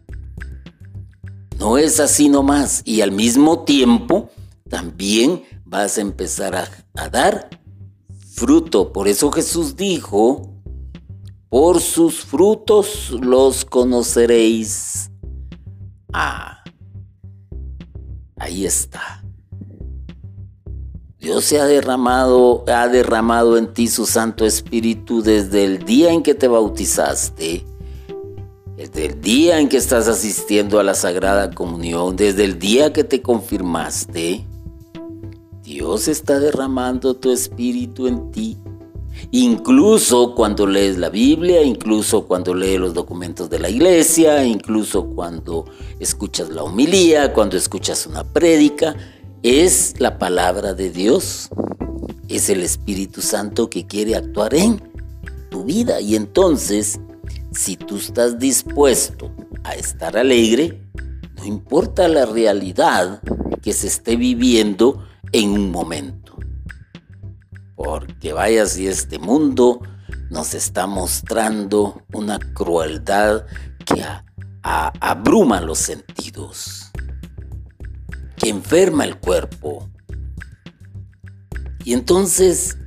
No 1.57 1.79
es 1.79 1.99
así 1.99 2.29
nomás. 2.29 2.83
Y 2.85 3.01
al 3.01 3.11
mismo 3.11 3.63
tiempo, 3.63 4.29
también 4.69 5.43
vas 5.65 5.97
a 5.97 6.01
empezar 6.01 6.55
a, 6.55 7.09
dar 7.09 7.49
fruto. 8.35 8.93
Por 8.93 9.07
eso 9.07 9.31
Jesús 9.31 9.75
dijo, 9.75 10.56
por 11.49 11.79
sus 11.79 12.25
frutos 12.25 13.11
los 13.11 13.63
conoceréis. 13.65 15.09
Ah, 16.13 16.63
ahí 18.37 18.65
está. 18.65 19.23
Dios 21.19 21.45
se 21.45 21.59
ha 21.59 21.65
derramado, 21.65 22.63
ha 22.67 22.87
derramado 22.87 23.57
en 23.57 23.73
ti 23.73 23.87
su 23.87 24.05
Santo 24.05 24.45
Espíritu 24.45 25.21
desde 25.21 25.65
el 25.65 25.79
día 25.79 26.11
en 26.11 26.21
que 26.21 26.35
te 26.35 26.47
bautizaste, 26.47 27.65
desde 28.75 29.05
el 29.07 29.19
día 29.19 29.59
en 29.59 29.67
que 29.67 29.77
estás 29.77 30.07
asistiendo 30.07 30.79
a 30.79 30.83
la 30.83 30.93
Sagrada 30.93 31.51
Comunión, 31.51 32.15
desde 32.15 32.45
el 32.45 32.59
día 32.59 32.93
que 32.93 33.03
te 33.03 33.21
confirmaste. 33.21 34.45
Dios 35.63 36.07
está 36.07 36.39
derramando 36.39 37.15
tu 37.15 37.31
espíritu 37.31 38.07
en 38.07 38.31
ti. 38.31 38.57
Incluso 39.31 40.33
cuando 40.35 40.65
lees 40.65 40.97
la 40.97 41.09
Biblia, 41.09 41.63
incluso 41.63 42.25
cuando 42.25 42.53
lees 42.53 42.79
los 42.79 42.93
documentos 42.93 43.49
de 43.49 43.59
la 43.59 43.69
iglesia, 43.69 44.45
incluso 44.45 45.05
cuando 45.07 45.65
escuchas 45.99 46.49
la 46.49 46.63
homilía, 46.63 47.33
cuando 47.33 47.57
escuchas 47.57 48.07
una 48.07 48.23
prédica, 48.23 48.95
es 49.43 49.95
la 49.99 50.17
palabra 50.17 50.73
de 50.73 50.89
Dios. 50.89 51.49
Es 52.29 52.49
el 52.49 52.61
Espíritu 52.61 53.21
Santo 53.21 53.69
que 53.69 53.85
quiere 53.85 54.15
actuar 54.15 54.53
en 54.53 54.81
tu 55.49 55.63
vida. 55.63 56.01
Y 56.01 56.15
entonces, 56.15 56.99
si 57.51 57.77
tú 57.77 57.97
estás 57.97 58.39
dispuesto 58.39 59.31
a 59.63 59.73
estar 59.73 60.17
alegre, 60.17 60.81
no 61.37 61.45
importa 61.45 62.07
la 62.07 62.25
realidad 62.25 63.21
que 63.61 63.73
se 63.73 63.87
esté 63.87 64.15
viviendo, 64.15 65.03
en 65.31 65.51
un 65.51 65.71
momento. 65.71 66.26
Porque 67.77 68.33
vaya 68.33 68.65
si 68.65 68.87
este 68.87 69.19
mundo 69.19 69.79
nos 70.29 70.53
está 70.53 70.87
mostrando 70.87 72.01
una 72.11 72.39
crueldad 72.39 73.45
que 73.85 74.03
abruma 74.61 75.61
los 75.61 75.77
sentidos, 75.77 76.91
que 78.35 78.49
enferma 78.49 79.05
el 79.05 79.17
cuerpo. 79.17 79.89
Y 81.85 81.93
entonces 81.93 82.77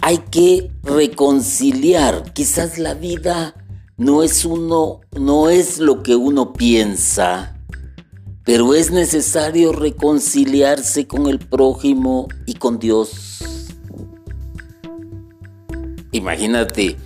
hay 0.00 0.16
que 0.30 0.72
reconciliar. 0.82 2.32
Quizás 2.32 2.78
la 2.78 2.94
vida 2.94 3.54
no 3.98 4.22
es 4.22 4.46
uno, 4.46 5.00
no 5.18 5.50
es 5.50 5.78
lo 5.78 6.02
que 6.02 6.16
uno 6.16 6.54
piensa 6.54 7.52
pero 8.46 8.74
es 8.74 8.92
necesario 8.92 9.72
reconciliarse 9.72 11.08
con 11.08 11.26
el 11.26 11.40
prójimo 11.40 12.28
y 12.46 12.54
con 12.54 12.78
Dios. 12.78 13.35
Imagínate 16.16 16.96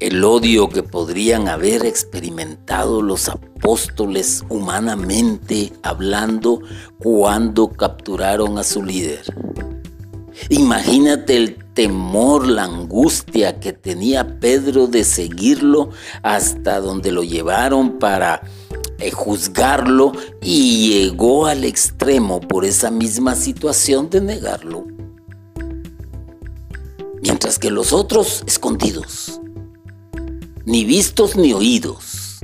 el 0.00 0.22
odio 0.22 0.68
que 0.68 0.82
podrían 0.82 1.48
haber 1.48 1.86
experimentado 1.86 3.00
los 3.00 3.28
apóstoles 3.30 4.44
humanamente 4.50 5.72
hablando 5.82 6.60
cuando 6.98 7.68
capturaron 7.68 8.58
a 8.58 8.62
su 8.62 8.82
líder. 8.82 9.22
Imagínate 10.50 11.36
el 11.36 11.64
temor, 11.72 12.46
la 12.46 12.64
angustia 12.64 13.60
que 13.60 13.72
tenía 13.72 14.38
Pedro 14.40 14.86
de 14.86 15.04
seguirlo 15.04 15.88
hasta 16.22 16.80
donde 16.80 17.12
lo 17.12 17.22
llevaron 17.22 17.98
para 17.98 18.42
eh, 18.98 19.10
juzgarlo 19.10 20.12
y 20.42 20.90
llegó 20.90 21.46
al 21.46 21.64
extremo 21.64 22.40
por 22.40 22.66
esa 22.66 22.90
misma 22.90 23.34
situación 23.36 24.10
de 24.10 24.20
negarlo. 24.20 24.99
Mientras 27.22 27.58
que 27.58 27.70
los 27.70 27.92
otros 27.92 28.42
escondidos, 28.46 29.40
ni 30.64 30.84
vistos 30.84 31.36
ni 31.36 31.52
oídos. 31.52 32.40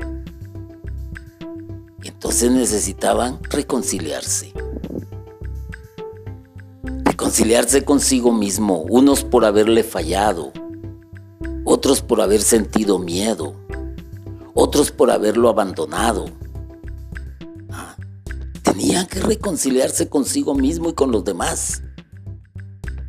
Entonces 2.03 2.51
necesitaban 2.51 3.39
reconciliarse. 3.51 4.53
Reconciliarse 7.05 7.85
consigo 7.85 8.33
mismo, 8.33 8.83
unos 8.89 9.25
por 9.25 9.45
haberle 9.45 9.83
fallado, 9.83 10.53
otros 11.65 12.03
por 12.03 12.21
haber 12.21 12.43
sentido 12.43 12.99
miedo, 12.99 13.55
otros 14.55 14.91
por 14.91 15.11
haberlo 15.11 15.49
abandonado 15.49 16.27
Tenía 18.77 19.07
que 19.07 19.21
reconciliarse 19.21 20.11
consigo 20.11 20.55
mismo 20.55 20.91
y 20.91 20.93
con 20.93 21.11
los 21.11 21.25
demás. 21.25 21.83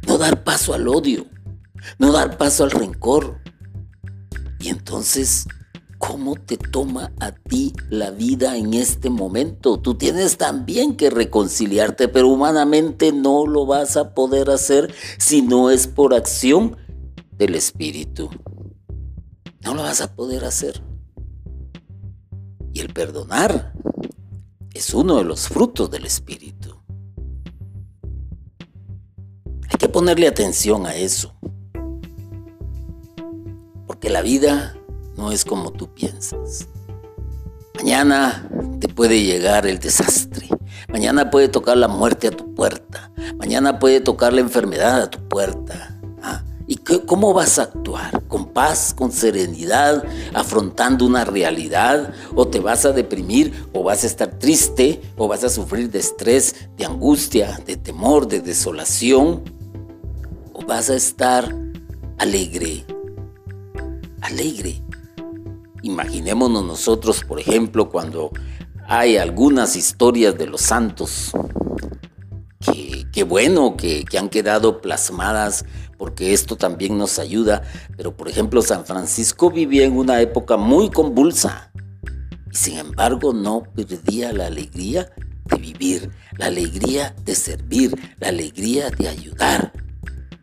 No 0.07 0.17
dar 0.17 0.45
paso 0.45 0.73
al 0.73 0.87
odio, 0.87 1.25
no 1.99 2.11
dar 2.11 2.37
paso 2.37 2.63
al 2.63 2.71
rencor. 2.71 3.39
Y 4.59 4.69
entonces, 4.69 5.45
¿cómo 5.97 6.35
te 6.35 6.57
toma 6.57 7.11
a 7.19 7.31
ti 7.31 7.73
la 7.89 8.11
vida 8.11 8.57
en 8.57 8.73
este 8.73 9.09
momento? 9.09 9.79
Tú 9.79 9.95
tienes 9.95 10.37
también 10.37 10.95
que 10.95 11.09
reconciliarte, 11.09 12.07
pero 12.07 12.27
humanamente 12.27 13.11
no 13.11 13.45
lo 13.45 13.65
vas 13.65 13.97
a 13.97 14.13
poder 14.13 14.49
hacer 14.49 14.93
si 15.17 15.41
no 15.41 15.69
es 15.69 15.87
por 15.87 16.13
acción 16.13 16.77
del 17.37 17.55
Espíritu. 17.55 18.29
No 19.61 19.73
lo 19.73 19.83
vas 19.83 20.01
a 20.01 20.15
poder 20.15 20.45
hacer. 20.45 20.81
Y 22.73 22.79
el 22.79 22.93
perdonar 22.93 23.73
es 24.73 24.93
uno 24.93 25.17
de 25.17 25.23
los 25.23 25.47
frutos 25.47 25.89
del 25.89 26.05
Espíritu. 26.05 26.75
Hay 29.69 29.77
que 29.79 29.89
ponerle 29.89 30.27
atención 30.27 30.85
a 30.85 30.95
eso. 30.95 31.36
Porque 33.97 34.11
la 34.11 34.21
vida 34.21 34.75
no 35.15 35.31
es 35.31 35.43
como 35.43 35.71
tú 35.71 35.91
piensas. 35.91 36.67
Mañana 37.73 38.47
te 38.79 38.87
puede 38.87 39.23
llegar 39.23 39.65
el 39.65 39.79
desastre. 39.79 40.47
Mañana 40.87 41.31
puede 41.31 41.47
tocar 41.47 41.77
la 41.77 41.87
muerte 41.87 42.27
a 42.27 42.31
tu 42.31 42.53
puerta. 42.53 43.11
Mañana 43.39 43.79
puede 43.79 43.99
tocar 43.99 44.33
la 44.33 44.41
enfermedad 44.41 45.01
a 45.01 45.09
tu 45.09 45.27
puerta. 45.27 45.99
¿Y 46.67 46.75
cómo 46.75 47.33
vas 47.33 47.57
a 47.57 47.63
actuar? 47.63 48.21
¿Con 48.27 48.49
paz, 48.53 48.93
con 48.95 49.11
serenidad, 49.11 50.03
afrontando 50.35 51.03
una 51.07 51.25
realidad? 51.25 52.13
¿O 52.35 52.49
te 52.49 52.59
vas 52.59 52.85
a 52.85 52.91
deprimir? 52.91 53.67
¿O 53.73 53.81
vas 53.81 54.03
a 54.03 54.07
estar 54.07 54.37
triste? 54.37 55.01
¿O 55.17 55.27
vas 55.27 55.43
a 55.43 55.49
sufrir 55.49 55.89
de 55.89 55.97
estrés, 55.97 56.67
de 56.77 56.85
angustia, 56.85 57.59
de 57.65 57.77
temor, 57.77 58.27
de 58.27 58.41
desolación? 58.41 59.41
¿O 60.53 60.63
vas 60.67 60.91
a 60.91 60.95
estar 60.95 61.51
alegre? 62.19 62.85
Alegre. 64.27 64.81
Imaginémonos 65.83 66.65
nosotros, 66.65 67.23
por 67.23 67.39
ejemplo, 67.39 67.89
cuando 67.89 68.31
hay 68.85 69.15
algunas 69.15 69.77
historias 69.77 70.37
de 70.37 70.47
los 70.47 70.61
santos 70.61 71.31
que 73.13 73.23
bueno 73.23 73.77
que, 73.77 74.03
que 74.03 74.17
han 74.19 74.29
quedado 74.29 74.81
plasmadas 74.81 75.65
porque 75.97 76.33
esto 76.33 76.57
también 76.57 76.97
nos 76.97 77.19
ayuda. 77.19 77.63
Pero 77.95 78.17
por 78.17 78.27
ejemplo, 78.27 78.61
San 78.61 78.85
Francisco 78.85 79.49
vivía 79.49 79.85
en 79.85 79.97
una 79.97 80.19
época 80.21 80.57
muy 80.57 80.91
convulsa 80.91 81.71
y 82.51 82.55
sin 82.55 82.77
embargo 82.79 83.31
no 83.33 83.63
perdía 83.63 84.33
la 84.33 84.47
alegría 84.47 85.09
de 85.45 85.55
vivir, 85.57 86.11
la 86.37 86.47
alegría 86.47 87.15
de 87.23 87.33
servir, 87.33 87.95
la 88.19 88.27
alegría 88.27 88.89
de 88.89 89.07
ayudar. 89.07 89.71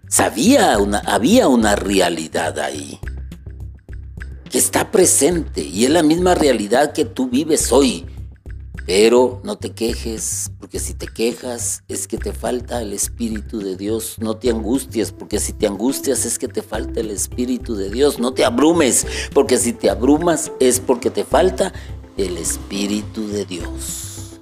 Sabía 0.09 0.79
una, 0.79 1.01
había 1.01 1.49
una 1.49 1.77
realidad 1.77 2.59
ahí 2.59 2.99
que 4.55 4.59
está 4.61 4.93
presente 4.93 5.64
y 5.64 5.85
es 5.85 5.90
la 5.90 6.05
misma 6.05 6.37
realidad 6.37 6.93
que 6.93 7.05
tú 7.05 7.29
vives 7.29 7.73
hoy. 7.73 8.07
Pero 8.87 9.40
no 9.43 9.59
te 9.59 9.73
quejes, 9.73 10.53
porque 10.61 10.79
si 10.79 10.95
te 10.95 11.09
quejas 11.09 11.83
es 11.88 12.07
que 12.07 12.19
te 12.19 12.33
falta 12.33 12.81
el 12.81 12.93
Espíritu 12.93 13.59
de 13.59 13.77
Dios. 13.77 14.14
No 14.21 14.37
te 14.37 14.51
angusties, 14.51 15.11
porque 15.11 15.40
si 15.40 15.55
te 15.55 15.67
angustias 15.67 16.25
es 16.25 16.38
que 16.38 16.47
te 16.47 16.62
falta 16.62 17.01
el 17.01 17.11
Espíritu 17.11 17.75
de 17.75 17.90
Dios. 17.90 18.21
No 18.21 18.33
te 18.33 18.45
abrumes, 18.45 19.05
porque 19.33 19.59
si 19.59 19.73
te 19.73 19.90
abrumas 19.90 20.53
es 20.61 20.79
porque 20.79 21.11
te 21.11 21.25
falta 21.25 21.73
el 22.17 22.38
Espíritu 22.38 23.27
de 23.27 23.47
Dios. 23.47 24.38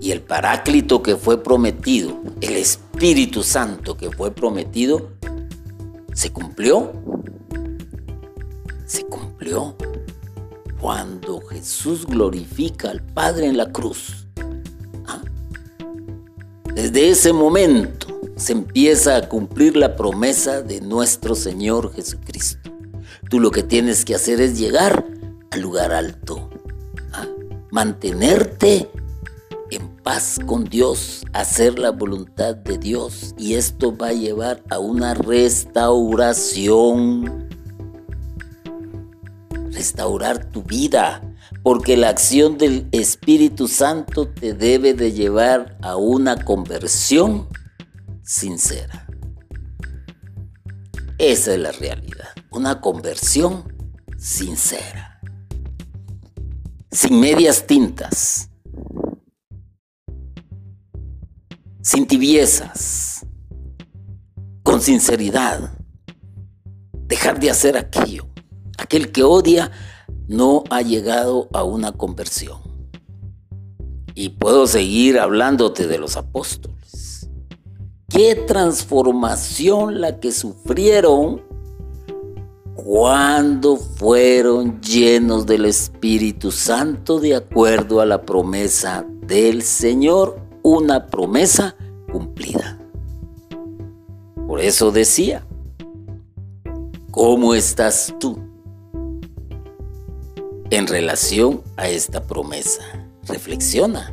Y 0.00 0.12
el 0.12 0.20
Paráclito 0.20 1.02
que 1.02 1.16
fue 1.16 1.42
prometido, 1.42 2.16
el 2.40 2.54
Espíritu 2.54 3.42
Santo 3.42 3.96
que 3.96 4.08
fue 4.12 4.30
prometido, 4.30 5.10
se 6.12 6.30
cumplió. 6.30 6.92
Se 8.86 9.04
cumplió 9.04 9.74
cuando 10.80 11.40
Jesús 11.40 12.06
glorifica 12.06 12.90
al 12.90 13.02
Padre 13.02 13.46
en 13.46 13.56
la 13.56 13.70
cruz. 13.70 14.26
¿ah? 15.06 15.22
Desde 16.74 17.10
ese 17.10 17.32
momento 17.32 18.20
se 18.36 18.52
empieza 18.52 19.16
a 19.16 19.28
cumplir 19.28 19.76
la 19.76 19.96
promesa 19.96 20.62
de 20.62 20.80
nuestro 20.80 21.34
Señor 21.34 21.94
Jesucristo. 21.94 22.70
Tú 23.30 23.40
lo 23.40 23.50
que 23.50 23.62
tienes 23.62 24.04
que 24.04 24.14
hacer 24.14 24.40
es 24.40 24.58
llegar 24.58 25.06
al 25.50 25.60
lugar 25.60 25.92
alto, 25.92 26.50
¿ah? 27.12 27.26
mantenerte 27.70 28.90
en 28.94 29.01
paz 30.02 30.38
con 30.46 30.64
Dios, 30.64 31.24
hacer 31.32 31.78
la 31.78 31.90
voluntad 31.90 32.56
de 32.56 32.76
Dios 32.78 33.34
y 33.38 33.54
esto 33.54 33.96
va 33.96 34.08
a 34.08 34.12
llevar 34.12 34.62
a 34.70 34.78
una 34.78 35.14
restauración. 35.14 37.48
Restaurar 39.70 40.50
tu 40.50 40.62
vida, 40.62 41.22
porque 41.62 41.96
la 41.96 42.10
acción 42.10 42.58
del 42.58 42.86
Espíritu 42.92 43.66
Santo 43.68 44.28
te 44.28 44.52
debe 44.54 44.92
de 44.94 45.12
llevar 45.12 45.78
a 45.82 45.96
una 45.96 46.44
conversión 46.44 47.48
sincera. 48.22 49.06
Esa 51.18 51.54
es 51.54 51.60
la 51.60 51.72
realidad, 51.72 52.28
una 52.50 52.80
conversión 52.80 53.72
sincera, 54.18 55.20
sin 56.90 57.20
medias 57.20 57.66
tintas, 57.66 58.48
sin 61.82 62.06
tibiezas, 62.06 63.26
con 64.62 64.80
sinceridad, 64.80 65.78
dejar 67.06 67.38
de 67.38 67.50
hacer 67.50 67.76
aquello 67.76 68.32
Aquel 68.82 69.12
que 69.12 69.22
odia 69.22 69.70
no 70.28 70.64
ha 70.70 70.82
llegado 70.82 71.48
a 71.52 71.62
una 71.62 71.92
conversión. 71.92 72.58
Y 74.14 74.30
puedo 74.30 74.66
seguir 74.66 75.20
hablándote 75.20 75.86
de 75.86 75.98
los 75.98 76.16
apóstoles. 76.16 77.30
Qué 78.08 78.34
transformación 78.34 80.00
la 80.00 80.18
que 80.18 80.32
sufrieron 80.32 81.42
cuando 82.74 83.76
fueron 83.76 84.80
llenos 84.80 85.46
del 85.46 85.66
Espíritu 85.66 86.50
Santo 86.50 87.20
de 87.20 87.36
acuerdo 87.36 88.00
a 88.00 88.06
la 88.06 88.22
promesa 88.22 89.06
del 89.26 89.62
Señor, 89.62 90.41
una 90.62 91.06
promesa 91.06 91.76
cumplida. 92.10 92.78
Por 94.46 94.60
eso 94.60 94.90
decía, 94.90 95.44
¿cómo 97.10 97.54
estás 97.54 98.14
tú? 98.20 98.38
en 100.72 100.86
relación 100.86 101.62
a 101.76 101.86
esta 101.88 102.26
promesa. 102.26 102.82
Reflexiona. 103.28 104.10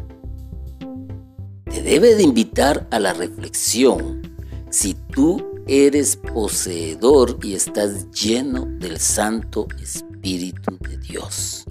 Te 1.64 1.82
debe 1.82 2.16
de 2.16 2.24
invitar 2.24 2.86
a 2.92 3.00
la 3.00 3.14
reflexión 3.14 4.36
si 4.70 4.94
tú 4.94 5.42
eres 5.68 6.18
poseedor 6.18 7.40
y 7.42 7.54
estás 7.54 8.12
lleno 8.12 8.66
del 8.78 9.00
Santo 9.00 9.68
Espíritu 9.82 10.78
de 10.82 10.98
Dios. 10.98 11.64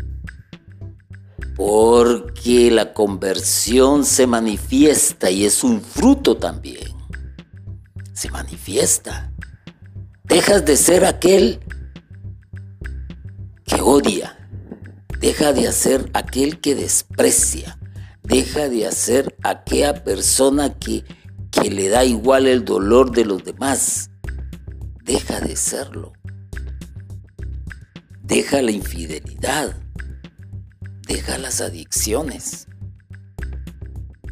Porque 1.58 2.70
la 2.70 2.94
conversión 2.94 4.06
se 4.06 4.26
manifiesta 4.26 5.30
y 5.30 5.44
es 5.44 5.62
un 5.62 5.82
fruto 5.82 6.38
también. 6.38 6.94
Se 8.14 8.30
manifiesta. 8.30 9.30
Dejas 10.24 10.64
de 10.64 10.76
ser 10.78 11.04
aquel 11.04 11.60
que 13.66 13.82
odia, 13.82 14.38
Deja 15.20 15.52
de 15.52 15.66
hacer 15.66 16.10
aquel 16.14 16.60
que 16.60 16.76
desprecia. 16.76 17.76
Deja 18.22 18.68
de 18.68 18.86
hacer 18.86 19.36
aquella 19.42 20.04
persona 20.04 20.78
que, 20.78 21.04
que 21.50 21.70
le 21.70 21.88
da 21.88 22.04
igual 22.04 22.46
el 22.46 22.64
dolor 22.64 23.10
de 23.10 23.24
los 23.24 23.42
demás. 23.42 24.10
Deja 25.02 25.40
de 25.40 25.56
serlo. 25.56 26.12
Deja 28.22 28.62
la 28.62 28.70
infidelidad. 28.70 29.76
Deja 31.08 31.38
las 31.38 31.62
adicciones. 31.62 32.66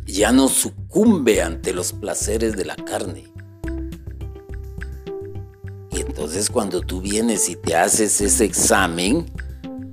Ya 0.04 0.30
no 0.30 0.48
sucumbe 0.48 1.42
ante 1.42 1.72
los 1.72 1.94
placeres 1.94 2.54
de 2.54 2.66
la 2.66 2.76
carne. 2.76 3.24
Y 5.90 6.00
entonces 6.00 6.50
cuando 6.50 6.82
tú 6.82 7.00
vienes 7.00 7.48
y 7.48 7.56
te 7.56 7.74
haces 7.74 8.20
ese 8.20 8.44
examen, 8.44 9.24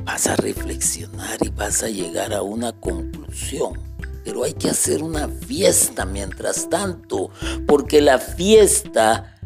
vas 0.04 0.28
a 0.28 0.36
reflexionar 0.36 1.38
y 1.42 1.50
vas 1.50 1.82
a 1.84 1.88
llegar 1.88 2.34
a 2.34 2.42
una 2.42 2.74
conclusión. 2.74 3.80
Pero 4.26 4.44
hay 4.44 4.54
que 4.54 4.70
hacer 4.70 5.02
una 5.02 5.30
fiesta 5.30 6.06
mientras 6.06 6.70
tanto, 6.70 7.30
porque 7.66 8.02
la 8.02 8.20
fiesta 8.20 9.38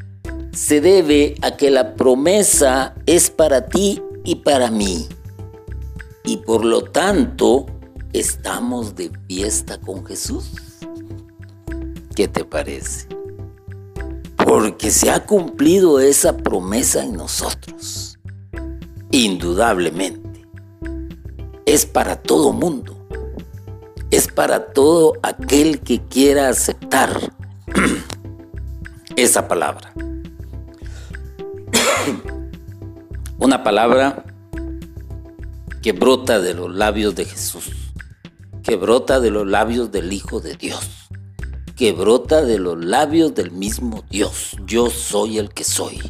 se 0.51 0.81
debe 0.81 1.35
a 1.41 1.55
que 1.55 1.69
la 1.69 1.93
promesa 1.93 2.95
es 3.05 3.29
para 3.29 3.67
ti 3.67 4.01
y 4.23 4.35
para 4.35 4.71
mí. 4.71 5.07
Y 6.27 6.35
por 6.35 6.65
lo 6.65 6.83
tanto, 6.83 7.67
estamos 8.11 8.95
de 8.97 9.09
fiesta 9.29 9.79
con 9.79 10.05
Jesús. 10.05 10.51
¿Qué 12.17 12.27
te 12.27 12.43
parece? 12.43 13.07
Porque 14.35 14.91
se 14.91 15.09
ha 15.09 15.25
cumplido 15.25 16.01
esa 16.01 16.35
promesa 16.35 17.01
en 17.01 17.13
nosotros. 17.13 18.19
Indudablemente 19.09 20.45
es 21.65 21.85
para 21.85 22.21
todo 22.21 22.51
mundo. 22.51 22.97
Es 24.11 24.27
para 24.27 24.73
todo 24.73 25.13
aquel 25.23 25.79
que 25.79 26.01
quiera 26.07 26.49
aceptar 26.49 27.31
esa 29.15 29.47
palabra. 29.47 29.93
Una 33.39 33.63
palabra 33.63 34.25
que 35.87 35.93
brota 35.93 36.41
de 36.41 36.53
los 36.53 36.75
labios 36.75 37.15
de 37.15 37.23
Jesús, 37.23 37.71
que 38.61 38.75
brota 38.75 39.21
de 39.21 39.31
los 39.31 39.47
labios 39.47 39.89
del 39.89 40.11
Hijo 40.11 40.41
de 40.41 40.57
Dios, 40.57 41.07
que 41.77 41.93
brota 41.93 42.41
de 42.41 42.59
los 42.59 42.83
labios 42.83 43.33
del 43.33 43.51
mismo 43.51 44.03
Dios. 44.09 44.57
Yo 44.65 44.89
soy 44.89 45.37
el 45.37 45.53
que 45.53 45.63
soy. 45.63 46.01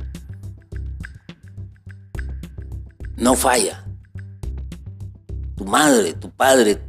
No 3.17 3.35
falla 3.35 3.87
tu 5.55 5.65
madre, 5.65 6.13
tu 6.13 6.31
padre, 6.31 6.81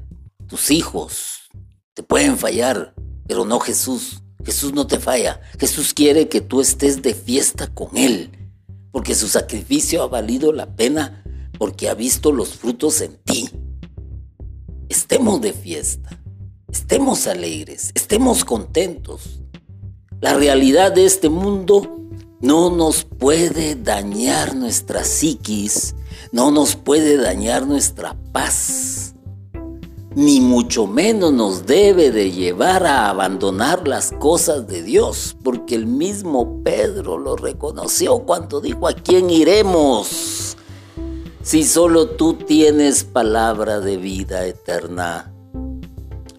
tus 0.47 0.71
hijos 0.71 1.51
te 1.93 2.03
pueden 2.03 2.39
fallar, 2.39 2.95
pero 3.27 3.45
no 3.45 3.61
Jesús. 3.61 4.23
Jesús 4.47 4.73
no 4.73 4.87
te 4.87 4.99
falla. 4.99 5.43
Jesús 5.61 5.93
quiere 5.93 6.31
que 6.31 6.41
tú 6.41 6.63
estés 6.63 7.03
de 7.03 7.13
fiesta 7.13 7.67
con 7.67 7.95
Él, 7.99 8.31
porque 8.93 9.15
su 9.15 9.29
sacrificio 9.29 10.03
ha 10.03 10.09
valido 10.09 10.55
la 10.55 10.75
pena, 10.75 11.23
porque 11.59 11.89
ha 11.89 11.95
visto 11.95 12.33
los 12.33 12.51
frutos 12.55 13.01
en 13.01 13.17
ti. 13.25 13.51
Estemos 14.89 15.41
de 15.41 15.53
fiesta, 15.53 16.19
estemos 16.73 17.27
alegres, 17.27 17.91
estemos 17.95 18.45
contentos. 18.45 19.43
La 20.21 20.35
realidad 20.35 20.93
de 20.93 21.05
este 21.05 21.29
mundo 21.29 21.99
no 22.41 22.71
nos 22.71 23.05
puede 23.05 23.75
dañar 23.75 24.55
nuestra 24.55 25.05
psiquis, 25.05 25.95
no 26.33 26.51
nos 26.51 26.77
puede 26.77 27.17
dañar 27.17 27.67
nuestra 27.67 28.17
paz. 28.33 29.15
ni 30.15 30.41
mucho 30.41 30.87
menos 30.89 31.33
nos 31.33 31.67
debe 31.67 32.11
de 32.11 32.33
llevar 32.33 32.85
a 32.87 33.09
abandonar 33.09 33.87
las 33.87 34.11
cosas 34.11 34.67
de 34.67 34.83
Dios, 34.83 35.37
porque 35.45 35.77
el 35.77 35.87
mismo 35.87 36.61
Pedro 36.65 37.19
lo 37.19 37.37
reconoció 37.37 38.21
cuando 38.21 38.61
dijo, 38.61 38.89
¿a 38.89 38.95
quién 38.95 39.31
iremos? 39.31 40.48
Si 41.49 41.65
solo 41.65 42.11
tú 42.11 42.35
tienes 42.35 43.05
palabra 43.05 43.81
de 43.81 43.97
vida 43.97 44.45
eterna, 44.45 45.33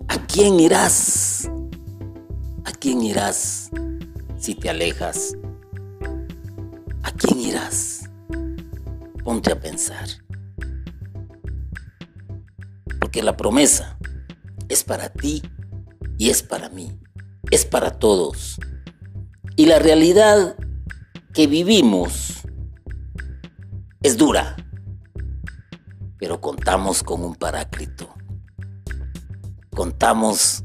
¿a 0.08 0.28
quién 0.28 0.60
irás? 0.60 1.50
¿A 2.64 2.72
quién 2.74 3.02
irás 3.02 3.72
si 4.38 4.54
te 4.54 4.70
alejas? 4.70 5.36
¿A 7.02 7.12
quién 7.14 7.40
irás? 7.40 8.08
Ponte 9.24 9.52
a 9.52 9.60
pensar. 9.60 10.08
Porque 13.00 13.24
la 13.24 13.36
promesa 13.36 13.98
es 14.68 14.84
para 14.84 15.10
ti 15.10 15.42
y 16.20 16.30
es 16.30 16.44
para 16.44 16.70
mí, 16.70 17.00
es 17.50 17.66
para 17.66 17.98
todos. 17.98 18.60
Y 19.56 19.66
la 19.66 19.80
realidad 19.80 20.56
que 21.34 21.48
vivimos 21.48 22.44
es 24.04 24.16
dura, 24.16 24.56
pero 26.20 26.42
contamos 26.42 27.04
con 27.04 27.24
un 27.24 27.36
paráclito. 27.36 28.10
Contamos 29.72 30.64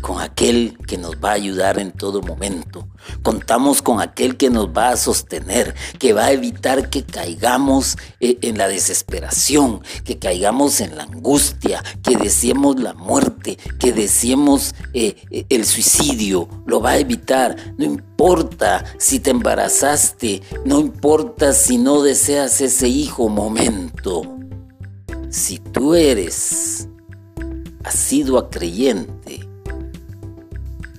con 0.00 0.20
aquel 0.20 0.76
que 0.86 0.98
nos 0.98 1.16
va 1.16 1.30
a 1.30 1.34
ayudar 1.34 1.78
en 1.78 1.92
todo 1.92 2.22
momento. 2.22 2.88
Contamos 3.22 3.82
con 3.82 4.00
aquel 4.00 4.36
que 4.36 4.50
nos 4.50 4.68
va 4.68 4.90
a 4.90 4.96
sostener, 4.96 5.74
que 5.98 6.12
va 6.12 6.26
a 6.26 6.32
evitar 6.32 6.90
que 6.90 7.04
caigamos 7.04 7.96
eh, 8.20 8.38
en 8.42 8.58
la 8.58 8.68
desesperación, 8.68 9.82
que 10.04 10.18
caigamos 10.18 10.80
en 10.80 10.96
la 10.96 11.04
angustia, 11.04 11.82
que 12.02 12.16
deseemos 12.16 12.80
la 12.80 12.94
muerte, 12.94 13.58
que 13.78 13.92
deseemos 13.92 14.74
eh, 14.94 15.16
eh, 15.30 15.46
el 15.48 15.64
suicidio. 15.64 16.48
Lo 16.66 16.80
va 16.80 16.90
a 16.90 16.98
evitar. 16.98 17.56
No 17.76 17.84
importa 17.84 18.84
si 18.98 19.20
te 19.20 19.30
embarazaste, 19.30 20.42
no 20.64 20.80
importa 20.80 21.52
si 21.52 21.78
no 21.78 22.02
deseas 22.02 22.60
ese 22.60 22.88
hijo 22.88 23.28
momento. 23.28 24.38
Si 25.30 25.58
tú 25.58 25.94
eres, 25.94 26.88
sido 27.90 28.48
creyente, 28.50 29.46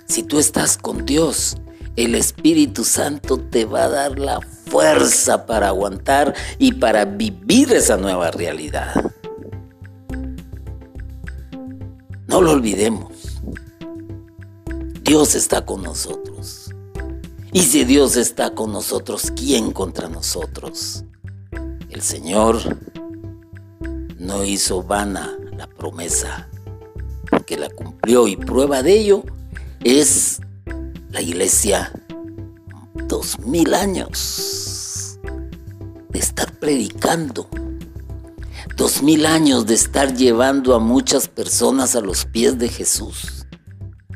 si 0.06 0.24
tú 0.24 0.40
estás 0.40 0.78
con 0.78 1.06
Dios, 1.06 1.58
el 1.96 2.16
Espíritu 2.16 2.84
Santo 2.84 3.40
te 3.40 3.66
va 3.66 3.86
a 3.86 3.90
dar 3.90 4.20
la 4.20 4.40
fuerza 4.42 5.46
para 5.46 5.70
aguantar 5.70 6.36
y 6.58 6.74
para 6.74 7.06
vivir 7.06 7.74
esa 7.74 7.98
nueva 7.98 8.32
realidad. 8.32 8.94
No 12.28 12.42
lo 12.42 12.52
olvidemos. 12.52 13.42
Dios 15.04 15.34
está 15.34 15.66
con 15.66 15.82
nosotros. 15.82 16.70
Y 17.52 17.62
si 17.62 17.84
Dios 17.84 18.16
está 18.16 18.52
con 18.52 18.72
nosotros, 18.72 19.32
¿quién 19.36 19.72
contra 19.72 20.08
nosotros? 20.08 21.04
El 21.90 22.02
Señor 22.04 22.78
no 24.30 24.46
hizo 24.46 24.84
vana 24.84 25.36
la 25.58 25.66
promesa, 25.66 26.48
porque 27.32 27.58
la 27.58 27.68
cumplió 27.68 28.28
y 28.28 28.36
prueba 28.36 28.84
de 28.84 29.00
ello 29.00 29.24
es 29.84 30.40
la 31.10 31.20
iglesia. 31.20 31.92
Dos 33.08 33.40
mil 33.40 33.74
años 33.74 35.20
de 36.10 36.20
estar 36.20 36.52
predicando, 36.60 37.50
dos 38.76 39.02
mil 39.02 39.26
años 39.26 39.66
de 39.66 39.74
estar 39.74 40.16
llevando 40.16 40.76
a 40.76 40.80
muchas 40.80 41.28
personas 41.28 41.96
a 41.96 42.02
los 42.02 42.26
pies 42.26 42.60
de 42.60 42.70
Jesús, 42.70 43.48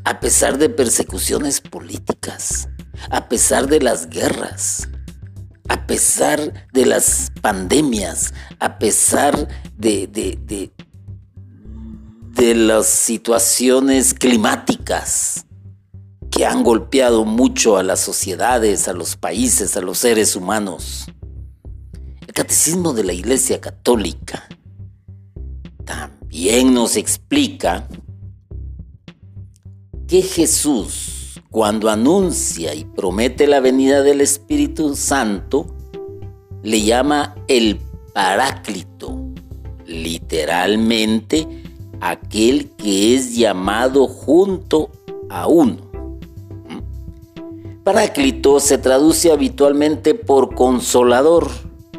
a 0.03 0.19
pesar 0.19 0.59
de 0.59 0.69
persecuciones 0.69 1.59
políticas, 1.59 2.69
a 3.09 3.27
pesar 3.29 3.65
de 3.65 3.81
las 3.81 4.09
guerras, 4.09 4.87
a 5.69 5.87
pesar 5.87 6.67
de 6.73 6.85
las 6.85 7.31
pandemias, 7.41 8.33
a 8.59 8.77
pesar 8.79 9.47
de, 9.77 10.07
de, 10.07 10.71
las 12.55 12.87
situaciones 12.87 14.13
climáticas 14.13 15.45
que 16.29 16.45
han 16.45 16.63
golpeado 16.63 17.23
mucho 17.23 17.77
a 17.77 17.83
las 17.83 18.01
sociedades, 18.01 18.87
a 18.87 18.93
los 18.93 19.15
países, 19.15 19.77
a 19.77 19.81
los 19.81 19.99
seres 19.99 20.35
humanos. 20.35 21.05
El 22.27 22.33
catecismo 22.33 22.91
de 22.93 23.05
la 23.05 23.13
Iglesia 23.13 23.61
Católica 23.61 24.47
también 25.85 26.73
nos 26.73 26.97
explica 26.97 27.87
que 30.07 30.21
Jesús, 30.21 31.12
cuando 31.53 31.91
anuncia 31.91 32.73
y 32.73 32.83
promete 32.83 33.45
la 33.45 33.59
venida 33.59 34.01
del 34.01 34.21
Espíritu 34.21 34.95
Santo, 34.95 35.67
le 36.63 36.81
llama 36.81 37.35
el 37.47 37.79
Paráclito, 38.11 39.19
literalmente 39.85 41.47
aquel 42.01 42.71
que 42.71 43.13
es 43.13 43.35
llamado 43.35 44.07
junto 44.07 44.89
a 45.29 45.45
uno. 45.45 45.77
Paráclito 47.83 48.59
se 48.59 48.79
traduce 48.79 49.31
habitualmente 49.31 50.15
por 50.15 50.55
consolador, 50.55 51.51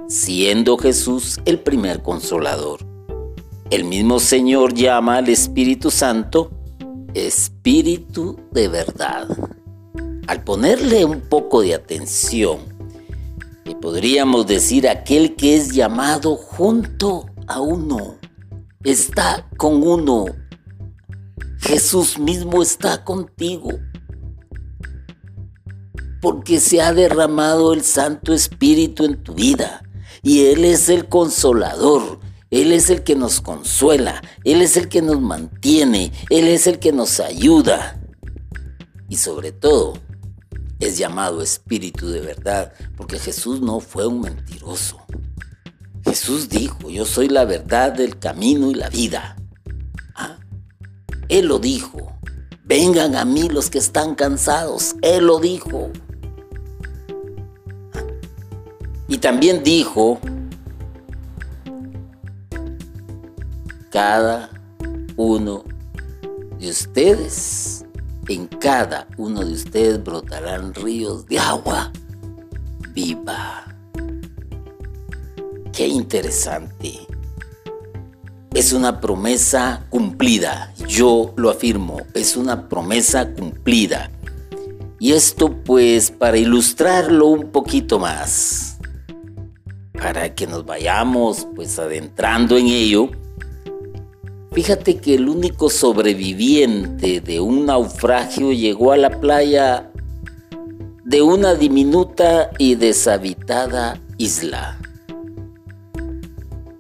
siendo 0.08 0.76
Jesús 0.78 1.40
el 1.44 1.60
primer 1.60 2.02
consolador. 2.02 2.80
El 3.70 3.84
mismo 3.84 4.18
Señor 4.18 4.74
llama 4.74 5.18
al 5.18 5.28
Espíritu 5.28 5.92
Santo 5.92 6.50
Espíritu 7.14 8.36
de 8.50 8.66
verdad. 8.66 9.28
Al 10.26 10.42
ponerle 10.44 11.04
un 11.04 11.20
poco 11.20 11.62
de 11.62 11.74
atención, 11.74 12.74
podríamos 13.84 14.46
decir 14.46 14.88
aquel 14.88 15.37
que 15.37 15.58
es 15.58 15.74
llamado 15.74 16.37
junto 16.37 17.26
a 17.46 17.60
uno, 17.60 18.16
está 18.82 19.46
con 19.58 19.87
uno. 19.87 20.24
Jesús 21.58 22.18
mismo 22.18 22.62
está 22.62 23.04
contigo 23.04 23.72
porque 26.22 26.60
se 26.60 26.80
ha 26.80 26.94
derramado 26.94 27.74
el 27.74 27.82
Santo 27.82 28.32
Espíritu 28.32 29.04
en 29.04 29.22
tu 29.22 29.34
vida 29.34 29.82
y 30.22 30.46
Él 30.46 30.64
es 30.64 30.88
el 30.88 31.06
consolador. 31.06 32.20
Él 32.50 32.72
es 32.72 32.88
el 32.88 33.04
que 33.04 33.16
nos 33.16 33.42
consuela, 33.42 34.22
Él 34.44 34.62
es 34.62 34.78
el 34.78 34.88
que 34.88 35.02
nos 35.02 35.20
mantiene, 35.20 36.10
Él 36.30 36.48
es 36.48 36.66
el 36.66 36.78
que 36.78 36.92
nos 36.92 37.20
ayuda. 37.20 38.00
Y 39.10 39.16
sobre 39.16 39.52
todo, 39.52 39.98
es 40.80 40.98
llamado 40.98 41.42
Espíritu 41.42 42.08
de 42.08 42.20
verdad, 42.20 42.72
porque 42.96 43.18
Jesús 43.18 43.60
no 43.60 43.80
fue 43.80 44.06
un 44.06 44.20
mentiroso. 44.20 45.04
Jesús 46.04 46.48
dijo, 46.48 46.90
yo 46.90 47.04
soy 47.04 47.28
la 47.28 47.44
verdad, 47.44 47.98
el 48.00 48.18
camino 48.18 48.70
y 48.70 48.74
la 48.74 48.90
vida. 48.90 49.37
¿Ah? 50.14 50.38
Él 51.28 51.46
lo 51.46 51.58
dijo, 51.58 52.18
vengan 52.64 53.16
a 53.16 53.24
mí 53.24 53.48
los 53.48 53.70
que 53.70 53.78
están 53.78 54.14
cansados, 54.14 54.96
Él 55.02 55.26
lo 55.26 55.40
dijo. 55.40 55.90
Y 59.08 59.18
también 59.18 59.62
dijo, 59.62 60.20
cada 63.90 64.50
uno 65.16 65.64
de 66.58 66.68
ustedes, 66.68 67.73
en 68.28 68.46
cada 68.46 69.06
uno 69.16 69.44
de 69.44 69.52
ustedes 69.52 70.02
brotarán 70.02 70.74
ríos 70.74 71.26
de 71.26 71.38
agua 71.38 71.92
viva. 72.92 73.64
Qué 75.72 75.88
interesante. 75.88 77.06
Es 78.52 78.72
una 78.72 79.00
promesa 79.00 79.84
cumplida, 79.90 80.72
yo 80.87 81.32
lo 81.37 81.50
afirmo, 81.50 82.02
es 82.14 82.37
una 82.37 82.68
promesa 82.68 83.32
cumplida. 83.34 84.10
Y 85.00 85.12
esto 85.12 85.62
pues 85.64 86.10
para 86.12 86.38
ilustrarlo 86.38 87.26
un 87.26 87.50
poquito 87.50 87.98
más 87.98 88.74
para 89.92 90.34
que 90.34 90.46
nos 90.46 90.66
vayamos 90.66 91.46
pues 91.54 91.78
adentrando 91.78 92.58
en 92.58 92.66
ello, 92.66 93.10
fíjate 94.54 94.96
que 94.96 95.14
el 95.14 95.28
único 95.28 95.68
sobreviviente 95.68 97.20
de 97.20 97.40
un 97.40 97.66
naufragio 97.66 98.52
llegó 98.52 98.92
a 98.92 98.96
la 98.96 99.20
playa 99.20 99.90
de 101.04 101.20
una 101.20 101.54
diminuta 101.54 102.50
y 102.58 102.76
deshabitada 102.76 104.00
isla. 104.16 104.78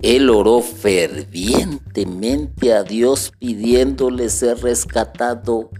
Él 0.00 0.30
oró 0.30 0.60
fervientemente 0.60 2.72
a 2.72 2.82
Dios 2.82 3.32
pidiéndole 3.38 4.30
ser 4.30 4.58
rescatado 4.58 5.70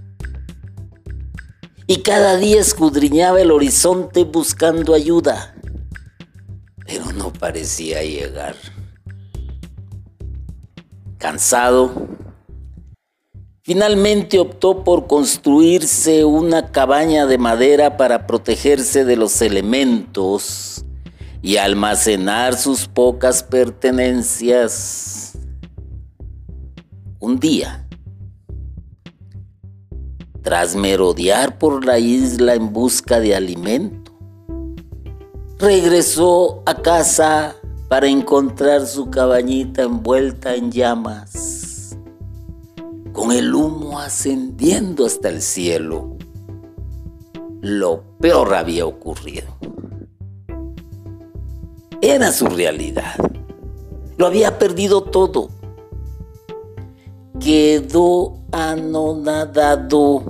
y 1.87 2.03
cada 2.03 2.37
día 2.37 2.61
escudriñaba 2.61 3.41
el 3.41 3.51
horizonte 3.51 4.25
buscando 4.25 4.95
ayuda 4.95 5.55
pero 6.87 7.13
no 7.13 7.33
parecía 7.33 8.03
llegar. 8.03 8.55
Cansado, 11.25 11.91
Finalmente 13.63 14.39
optó 14.39 14.85
por 14.85 15.07
construirse 15.07 16.23
una 16.27 16.71
cabaña 16.71 17.25
de 17.25 17.39
madera 17.39 17.97
para 17.97 18.27
protegerse 18.27 19.07
de 19.07 19.17
los 19.17 19.41
elementos 19.41 20.85
y 21.41 21.57
almacenar 21.57 22.59
sus 22.59 22.89
pocas 22.89 23.43
pertenencias. 23.43 25.39
Un 27.21 27.41
día, 27.41 27.89
tras 30.43 30.77
merodear 30.77 31.57
por 31.57 31.87
la 31.87 31.99
isla 31.99 32.55
en 32.55 32.71
busca 32.71 33.19
de 33.19 33.35
alimento, 33.35 34.13
regresó 35.59 36.63
a 36.67 36.75
casa 36.83 37.57
para 37.89 38.09
encontrar 38.09 38.87
su 38.87 39.11
cabañita 39.11 39.83
envuelta 39.83 40.55
en 40.55 40.71
llamas, 40.73 41.97
con 43.13 43.33
el 43.33 43.55
humo 43.55 44.01
ascendiendo 44.01 45.07
hasta 45.07 45.29
el 45.29 45.43
cielo. 45.43 46.17
Lo 47.61 48.03
peor 48.21 48.55
había 48.55 48.87
ocurrido. 48.87 49.47
Era 52.01 52.33
su 52.33 52.47
realidad. 52.47 53.15
Lo 54.19 54.27
había 54.27 54.59
perdido 54.59 55.03
todo. 55.03 55.49
Quedó 57.41 58.39
anonadado 58.53 60.23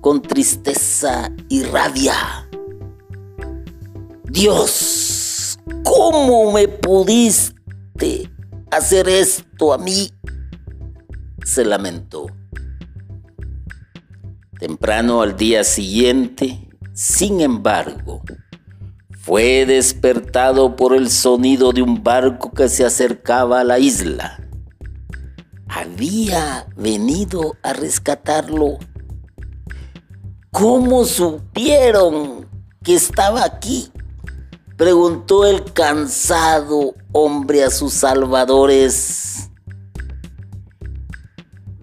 con 0.00 0.20
tristeza 0.20 1.32
y 1.48 1.62
rabia. 1.62 2.48
Dios, 4.24 5.21
¿cómo 5.84 6.52
me 6.52 6.68
pudiste 6.68 8.30
hacer 8.70 9.08
esto 9.08 9.72
a 9.72 9.78
mí? 9.78 10.10
Se 11.44 11.64
lamentó. 11.64 12.26
Temprano 14.58 15.22
al 15.22 15.36
día 15.36 15.64
siguiente, 15.64 16.68
sin 16.92 17.40
embargo, 17.40 18.22
fue 19.22 19.66
despertado 19.66 20.74
por 20.74 20.96
el 20.96 21.10
sonido 21.10 21.72
de 21.72 21.82
un 21.82 22.02
barco 22.02 22.50
que 22.52 22.68
se 22.68 22.84
acercaba 22.84 23.60
a 23.60 23.64
la 23.64 23.78
isla. 23.78 24.40
Había 25.68 26.66
venido 26.76 27.56
a 27.62 27.72
rescatarlo. 27.72 28.78
¿Cómo 30.50 31.04
supieron 31.04 32.48
que 32.82 32.94
estaba 32.94 33.44
aquí? 33.44 33.91
Preguntó 34.82 35.44
el 35.44 35.62
cansado 35.72 36.96
hombre 37.12 37.62
a 37.62 37.70
sus 37.70 37.92
salvadores. 37.92 39.48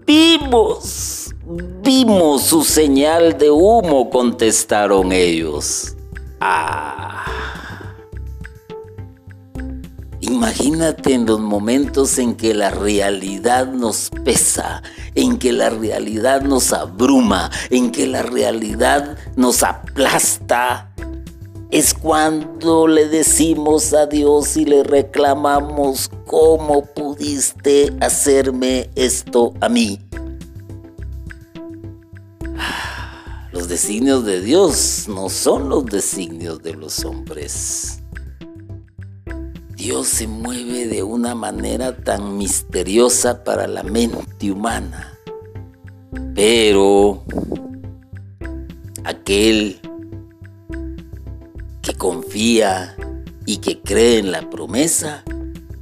Vimos, 0.06 1.34
vimos 1.82 2.42
su 2.42 2.62
señal 2.66 3.38
de 3.38 3.52
humo, 3.52 4.10
contestaron 4.10 5.14
ellos. 5.14 5.96
Ah. 6.42 7.24
Imagínate 10.20 11.14
en 11.14 11.26
los 11.26 11.40
momentos 11.40 12.20
en 12.20 12.36
que 12.36 12.54
la 12.54 12.70
realidad 12.70 13.68
nos 13.68 14.10
pesa, 14.26 14.84
en 15.16 15.40
que 15.40 15.54
la 15.54 15.70
realidad 15.70 16.42
nos 16.42 16.74
abruma, 16.74 17.50
en 17.70 17.94
que 17.94 18.08
la 18.08 18.24
realidad 18.24 19.18
nos 19.38 19.64
aplasta. 19.64 20.89
Es 21.72 21.94
cuando 21.94 22.88
le 22.88 23.08
decimos 23.08 23.94
a 23.94 24.08
Dios 24.08 24.58
y 24.58 24.66
le 24.66 24.84
reclamamos, 24.84 26.10
¿cómo 26.26 26.84
pudiste 26.96 27.96
hacerme 28.02 28.90
esto 28.96 29.54
a 29.62 29.70
mí? 29.70 30.00
Los 33.52 33.68
designios 33.68 34.26
de 34.26 34.42
Dios 34.42 35.06
no 35.08 35.30
son 35.30 35.70
los 35.70 35.86
designios 35.86 36.64
de 36.64 36.74
los 36.74 37.06
hombres. 37.06 38.00
Dios 39.76 40.08
se 40.08 40.28
mueve 40.28 40.88
de 40.88 41.04
una 41.04 41.36
manera 41.36 41.96
tan 41.96 42.38
misteriosa 42.38 43.44
para 43.44 43.68
la 43.68 43.84
mente 43.84 44.52
humana. 44.52 45.18
Pero 46.34 47.24
aquel 49.04 49.80
que 51.82 51.94
confía 51.94 52.96
y 53.46 53.58
que 53.58 53.82
cree 53.82 54.20
en 54.20 54.32
la 54.32 54.50
promesa 54.50 55.24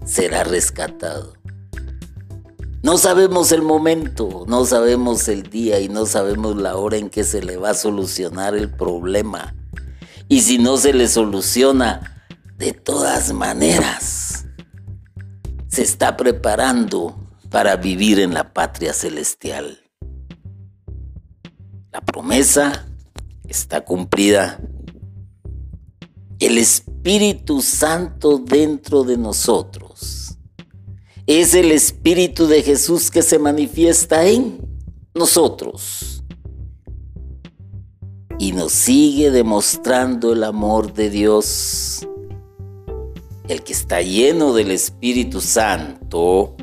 será 0.06 0.44
rescatado. 0.44 1.34
No 2.84 2.98
sabemos 2.98 3.52
el 3.52 3.64
momento, 3.64 4.46
no 4.48 4.66
sabemos 4.66 5.28
el 5.28 5.50
día 5.50 5.80
y 5.80 5.90
no 5.90 6.06
sabemos 6.06 6.56
la 6.56 6.78
hora 6.78 6.98
en 6.98 7.10
que 7.10 7.24
se 7.24 7.44
le 7.44 7.58
va 7.58 7.72
a 7.72 7.74
solucionar 7.74 8.56
el 8.56 8.70
problema. 8.70 9.56
Y 10.30 10.42
si 10.42 10.58
no 10.58 10.78
se 10.78 10.94
le 10.94 11.08
soluciona, 11.08 12.30
de 12.58 12.74
todas 12.74 13.34
maneras, 13.34 14.46
se 15.68 15.84
está 15.84 16.18
preparando 16.18 17.16
para 17.50 17.76
vivir 17.76 18.20
en 18.20 18.34
la 18.34 18.54
patria 18.54 18.94
celestial. 18.94 19.80
La 21.92 22.02
promesa 22.02 22.88
está 23.48 23.86
cumplida. 23.86 24.60
El 26.40 26.60
Espíritu 26.60 27.64
Santo 27.64 28.38
dentro 28.38 29.04
de 29.04 29.18
nosotros 29.18 30.38
es 31.26 31.56
el 31.56 31.72
Espíritu 31.72 32.46
de 32.46 32.62
Jesús 32.62 33.10
que 33.10 33.24
se 33.24 33.40
manifiesta 33.40 34.26
en 34.28 34.60
nosotros 35.16 36.24
y 38.38 38.52
nos 38.52 38.72
sigue 38.72 39.32
demostrando 39.32 40.32
el 40.32 40.44
amor 40.44 40.94
de 40.94 41.10
Dios. 41.10 42.08
El 43.48 43.64
que 43.64 43.74
está 43.74 44.02
lleno 44.02 44.54
del 44.54 44.70
Espíritu 44.70 45.42
Santo, 45.42 46.56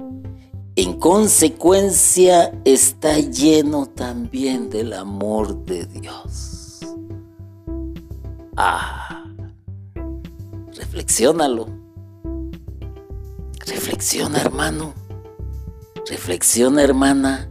en 0.76 1.00
consecuencia 1.00 2.52
está 2.64 3.18
lleno 3.18 3.86
también 3.86 4.70
del 4.70 4.92
amor 4.92 5.64
de 5.64 5.86
Dios. 5.86 6.78
Ah, 8.56 9.13
reflexiónalo. 10.94 11.66
Reflexiona, 13.66 14.40
hermano. 14.40 14.94
Reflexiona, 16.08 16.82
hermana. 16.82 17.50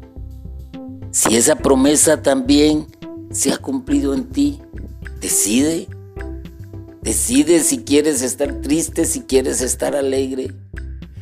Si 1.11 1.35
esa 1.35 1.55
promesa 1.55 2.21
también 2.21 2.87
se 3.31 3.51
ha 3.51 3.57
cumplido 3.57 4.13
en 4.13 4.29
ti, 4.29 4.61
decide. 5.19 5.89
Decide 7.01 7.59
si 7.59 7.79
quieres 7.79 8.21
estar 8.21 8.61
triste, 8.61 9.03
si 9.03 9.23
quieres 9.23 9.59
estar 9.59 9.93
alegre. 9.93 10.53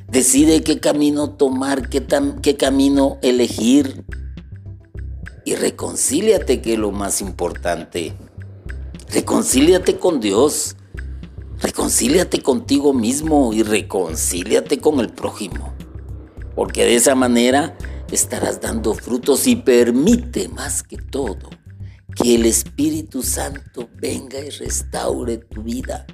Decide 0.08 0.62
qué 0.62 0.80
camino 0.80 1.32
tomar, 1.32 1.90
qué, 1.90 2.56
camino 2.56 3.18
elegir. 3.24 4.06
Y 5.44 5.56
reconcíliate, 5.56 6.62
que 6.62 6.74
es 6.74 6.80
lo 6.80 6.92
más 6.92 7.20
importante. 7.22 8.14
Reconcíliate 9.12 9.98
con 9.98 10.20
Dios. 10.20 10.76
Reconcíliate 11.62 12.42
contigo 12.42 12.94
mismo 12.94 13.54
y 13.54 13.64
reconcíliate 13.64 14.80
con 14.80 15.00
el 15.00 15.10
prójimo. 15.10 15.74
Porque 16.56 16.86
de 16.86 16.96
esa 16.96 17.16
manera 17.16 17.78
estarás 18.12 18.60
dando 18.60 18.94
frutos 18.94 19.48
y 19.48 19.56
permite 19.56 20.50
más 20.50 20.84
que 20.84 20.98
todo 20.98 21.50
que 22.16 22.36
el 22.36 22.46
Espíritu 22.46 23.24
Santo 23.24 23.90
venga 23.96 24.40
y 24.40 24.50
restaure 24.50 25.38
tu 25.38 25.64
vida. 25.64 26.06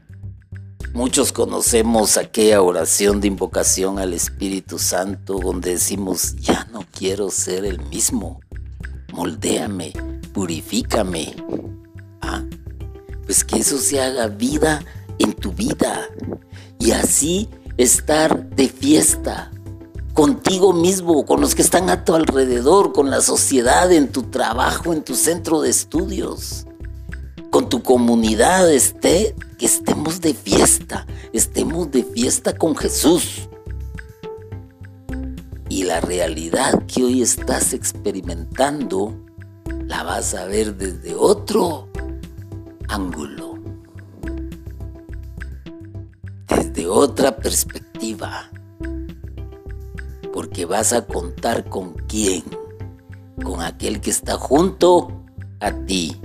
Muchos 0.93 1.31
conocemos 1.31 2.17
aquella 2.17 2.61
oración 2.61 3.19
de 3.21 3.27
invocación 3.27 3.99
al 3.99 4.13
Espíritu 4.13 4.79
Santo 4.79 5.39
donde 5.39 5.71
decimos, 5.71 6.35
ya 6.37 6.67
no 6.71 6.85
quiero 6.91 7.29
ser 7.29 7.65
el 7.65 7.79
mismo, 7.85 8.39
moldéame, 9.13 9.93
purifícame. 10.33 11.35
Ah, 12.21 12.43
pues 13.25 13.43
que 13.43 13.57
eso 13.57 13.77
se 13.77 14.01
haga 14.01 14.27
vida 14.27 14.83
en 15.19 15.33
tu 15.33 15.51
vida 15.53 16.09
y 16.79 16.91
así 16.91 17.49
estar 17.77 18.49
de 18.49 18.69
fiesta 18.69 19.51
contigo 20.17 20.73
mismo, 20.73 21.27
con 21.27 21.41
los 21.41 21.53
que 21.53 21.61
están 21.61 21.91
a 21.91 22.03
tu 22.03 22.15
alrededor, 22.15 22.91
con 22.91 23.11
la 23.11 23.21
sociedad, 23.21 23.91
en 23.91 24.11
tu 24.11 24.23
trabajo, 24.23 24.91
en 24.91 25.03
tu 25.03 25.13
centro 25.13 25.61
de 25.61 25.69
estudios, 25.69 26.65
con 27.51 27.69
tu 27.69 27.83
comunidad, 27.83 28.71
esté, 28.73 29.35
que 29.59 29.67
estemos 29.67 30.19
de 30.21 30.33
fiesta, 30.33 31.05
estemos 31.33 31.91
de 31.91 32.03
fiesta 32.03 32.57
con 32.57 32.75
Jesús. 32.75 33.47
Y 35.69 35.83
la 35.83 36.01
realidad 36.01 36.83
que 36.87 37.03
hoy 37.03 37.21
estás 37.21 37.73
experimentando 37.73 39.13
la 39.85 40.01
vas 40.01 40.33
a 40.33 40.45
ver 40.45 40.75
desde 40.77 41.13
otro 41.13 41.89
ángulo. 42.87 43.56
Desde 46.77 46.89
otra 46.89 47.35
perspectiva, 47.35 48.51
porque 50.31 50.65
vas 50.65 50.93
a 50.93 51.07
contar 51.07 51.67
con 51.69 51.93
quién, 52.07 52.43
con 53.43 53.61
aquel 53.61 53.99
que 53.99 54.11
está 54.11 54.37
junto 54.37 55.23
a 55.59 55.71
ti, 55.71 56.21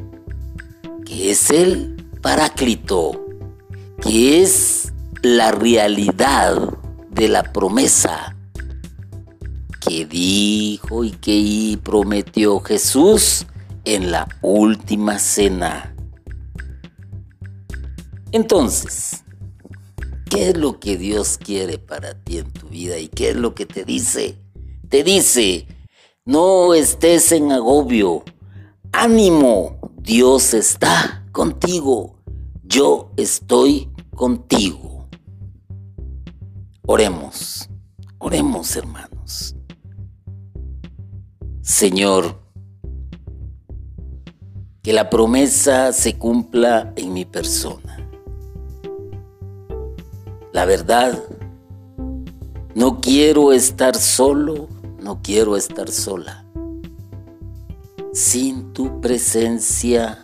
que 1.06 1.30
es 1.30 1.50
el 1.50 1.96
Paráclito, 2.20 3.24
que 4.02 4.42
es 4.42 4.92
la 5.22 5.52
realidad 5.52 6.78
de 7.10 7.28
la 7.28 7.44
promesa 7.44 8.36
que 9.80 10.04
dijo 10.04 11.02
y 11.02 11.12
que 11.12 11.78
prometió 11.82 12.60
Jesús 12.60 13.46
en 13.84 14.10
la 14.10 14.28
última 14.42 15.18
cena. 15.18 15.94
Entonces, 18.32 19.21
¿qué 20.32 20.48
es 20.48 20.56
lo 20.56 20.80
que 20.80 20.96
Dios 20.96 21.36
quiere 21.36 21.76
para 21.76 22.14
ti 22.14 22.38
en 22.38 22.50
tu 22.50 22.68
vida 22.68 22.98
y 22.98 23.08
qué 23.08 23.30
es 23.30 23.36
lo 23.36 23.54
que 23.54 23.66
te 23.66 23.84
dice? 23.84 24.38
Te 24.88 25.04
dice, 25.04 25.66
no 26.24 26.72
estés 26.72 27.32
en 27.32 27.52
agobio, 27.52 28.24
ánimo, 28.92 29.92
Dios 29.98 30.54
está 30.54 31.26
contigo, 31.32 32.18
yo 32.62 33.12
estoy 33.18 33.90
contigo. 34.16 35.06
Oremos, 36.86 37.68
oremos 38.16 38.74
hermanos. 38.74 39.54
Señor, 41.60 42.40
que 44.82 44.94
la 44.94 45.10
promesa 45.10 45.92
se 45.92 46.16
cumpla 46.16 46.94
en 46.96 47.12
mi 47.12 47.26
persona. 47.26 47.81
La 50.52 50.66
verdad, 50.66 51.18
no 52.74 53.00
quiero 53.00 53.52
estar 53.52 53.96
solo, 53.96 54.68
no 55.00 55.22
quiero 55.22 55.56
estar 55.56 55.90
sola. 55.90 56.44
Sin 58.12 58.74
tu 58.74 59.00
presencia, 59.00 60.22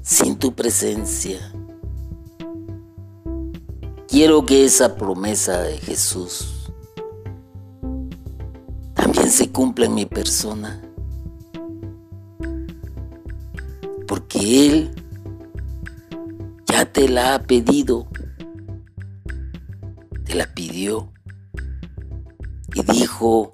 sin 0.00 0.38
tu 0.38 0.54
presencia, 0.54 1.52
quiero 4.06 4.46
que 4.46 4.64
esa 4.64 4.96
promesa 4.96 5.60
de 5.60 5.76
Jesús 5.76 6.70
también 8.94 9.30
se 9.30 9.52
cumpla 9.52 9.84
en 9.84 9.94
mi 9.94 10.06
persona. 10.06 10.80
Porque 14.06 14.66
Él 14.66 14.90
te 16.86 17.08
la 17.08 17.34
ha 17.34 17.42
pedido, 17.42 18.08
te 20.24 20.34
la 20.34 20.46
pidió 20.54 21.12
y 22.74 22.82
dijo 22.92 23.52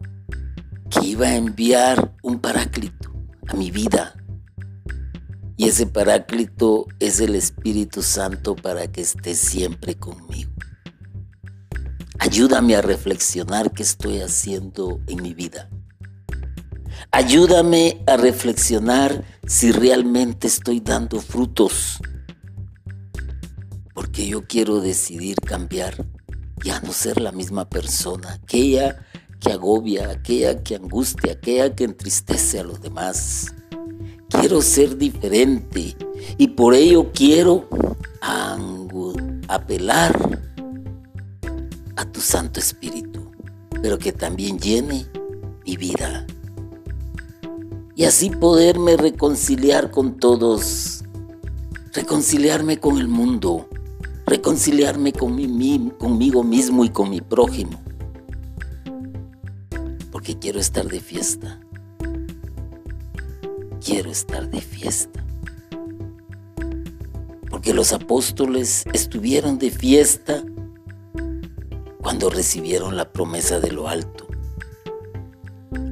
que 0.90 1.06
iba 1.06 1.26
a 1.26 1.36
enviar 1.36 2.14
un 2.22 2.40
paráclito 2.40 3.12
a 3.48 3.54
mi 3.54 3.70
vida. 3.70 4.14
Y 5.56 5.68
ese 5.68 5.86
paráclito 5.86 6.86
es 6.98 7.20
el 7.20 7.34
Espíritu 7.36 8.02
Santo 8.02 8.56
para 8.56 8.90
que 8.90 9.02
esté 9.02 9.34
siempre 9.34 9.94
conmigo. 9.94 10.50
Ayúdame 12.18 12.74
a 12.74 12.82
reflexionar 12.82 13.70
qué 13.72 13.82
estoy 13.82 14.20
haciendo 14.20 15.00
en 15.06 15.22
mi 15.22 15.34
vida. 15.34 15.68
Ayúdame 17.10 18.02
a 18.06 18.16
reflexionar 18.16 19.24
si 19.46 19.70
realmente 19.72 20.48
estoy 20.48 20.80
dando 20.80 21.20
frutos. 21.20 22.00
Porque 24.14 24.28
yo 24.28 24.46
quiero 24.46 24.80
decidir 24.80 25.34
cambiar, 25.44 26.06
ya 26.64 26.78
no 26.78 26.92
ser 26.92 27.20
la 27.20 27.32
misma 27.32 27.68
persona, 27.68 28.34
aquella 28.34 29.04
que 29.40 29.50
agobia, 29.50 30.08
aquella 30.08 30.62
que 30.62 30.76
angustia, 30.76 31.32
aquella 31.32 31.74
que 31.74 31.82
entristece 31.82 32.60
a 32.60 32.62
los 32.62 32.80
demás. 32.80 33.52
Quiero 34.28 34.62
ser 34.62 34.98
diferente 34.98 35.96
y 36.38 36.46
por 36.46 36.74
ello 36.74 37.10
quiero 37.12 37.68
apelar 39.48 40.40
a 41.96 42.04
tu 42.04 42.20
Santo 42.20 42.60
Espíritu, 42.60 43.32
pero 43.82 43.98
que 43.98 44.12
también 44.12 44.60
llene 44.60 45.08
mi 45.66 45.76
vida. 45.76 46.24
Y 47.96 48.04
así 48.04 48.30
poderme 48.30 48.96
reconciliar 48.96 49.90
con 49.90 50.20
todos, 50.20 51.02
reconciliarme 51.92 52.78
con 52.78 52.98
el 52.98 53.08
mundo, 53.08 53.68
reconciliarme 54.26 55.12
con 55.12 55.34
mi, 55.34 55.90
conmigo 55.98 56.42
mismo 56.42 56.84
y 56.84 56.90
con 56.90 57.10
mi 57.10 57.20
prójimo. 57.20 57.80
Porque 60.10 60.38
quiero 60.38 60.60
estar 60.60 60.86
de 60.86 61.00
fiesta. 61.00 61.60
Quiero 63.84 64.10
estar 64.10 64.48
de 64.48 64.60
fiesta. 64.60 65.24
Porque 67.50 67.74
los 67.74 67.92
apóstoles 67.92 68.84
estuvieron 68.92 69.58
de 69.58 69.70
fiesta 69.70 70.42
cuando 72.00 72.30
recibieron 72.30 72.96
la 72.96 73.12
promesa 73.12 73.60
de 73.60 73.72
lo 73.72 73.88
alto. 73.88 74.26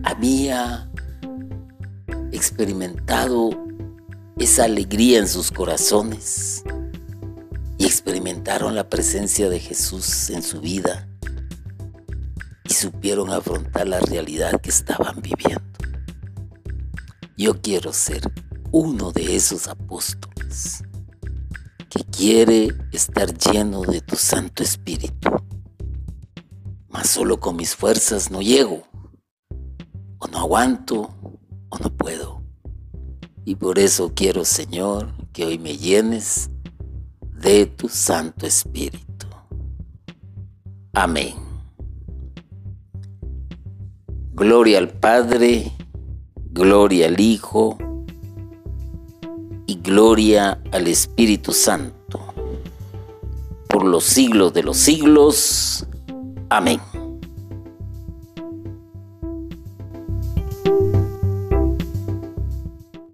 Había 0.04 0.90
experimentado 2.32 3.50
esa 4.38 4.64
alegría 4.64 5.18
en 5.18 5.28
sus 5.28 5.50
corazones 5.50 6.64
la 8.44 8.88
presencia 8.88 9.48
de 9.48 9.58
Jesús 9.58 10.30
en 10.30 10.42
su 10.42 10.60
vida 10.60 11.08
y 12.64 12.74
supieron 12.74 13.30
afrontar 13.30 13.88
la 13.88 14.00
realidad 14.00 14.60
que 14.60 14.70
estaban 14.70 15.20
viviendo. 15.22 15.62
Yo 17.36 17.60
quiero 17.60 17.92
ser 17.92 18.22
uno 18.70 19.12
de 19.12 19.36
esos 19.36 19.68
apóstoles 19.68 20.82
que 21.88 22.04
quiere 22.04 22.68
estar 22.92 23.32
lleno 23.36 23.82
de 23.82 24.00
tu 24.00 24.16
Santo 24.16 24.62
Espíritu 24.62 25.30
mas 26.92 27.08
solo 27.08 27.40
con 27.40 27.56
mis 27.56 27.74
fuerzas 27.74 28.30
no 28.30 28.42
llego, 28.42 28.82
o 30.18 30.28
no 30.28 30.38
aguanto, 30.38 31.14
o 31.70 31.78
no 31.78 31.90
puedo. 31.96 32.42
Y 33.44 33.56
por 33.56 33.78
eso 33.78 34.12
quiero, 34.14 34.44
Señor, 34.44 35.12
que 35.32 35.46
hoy 35.46 35.58
me 35.58 35.78
llenes 35.78 36.50
de 37.42 37.66
tu 37.66 37.88
Santo 37.88 38.46
Espíritu. 38.46 39.26
Amén. 40.94 41.34
Gloria 44.32 44.78
al 44.78 44.88
Padre, 44.88 45.72
gloria 46.52 47.06
al 47.06 47.18
Hijo 47.18 47.76
y 49.66 49.74
gloria 49.74 50.62
al 50.70 50.86
Espíritu 50.86 51.52
Santo, 51.52 52.20
por 53.68 53.84
los 53.84 54.04
siglos 54.04 54.54
de 54.54 54.62
los 54.62 54.76
siglos. 54.76 55.86
Amén. 56.48 56.80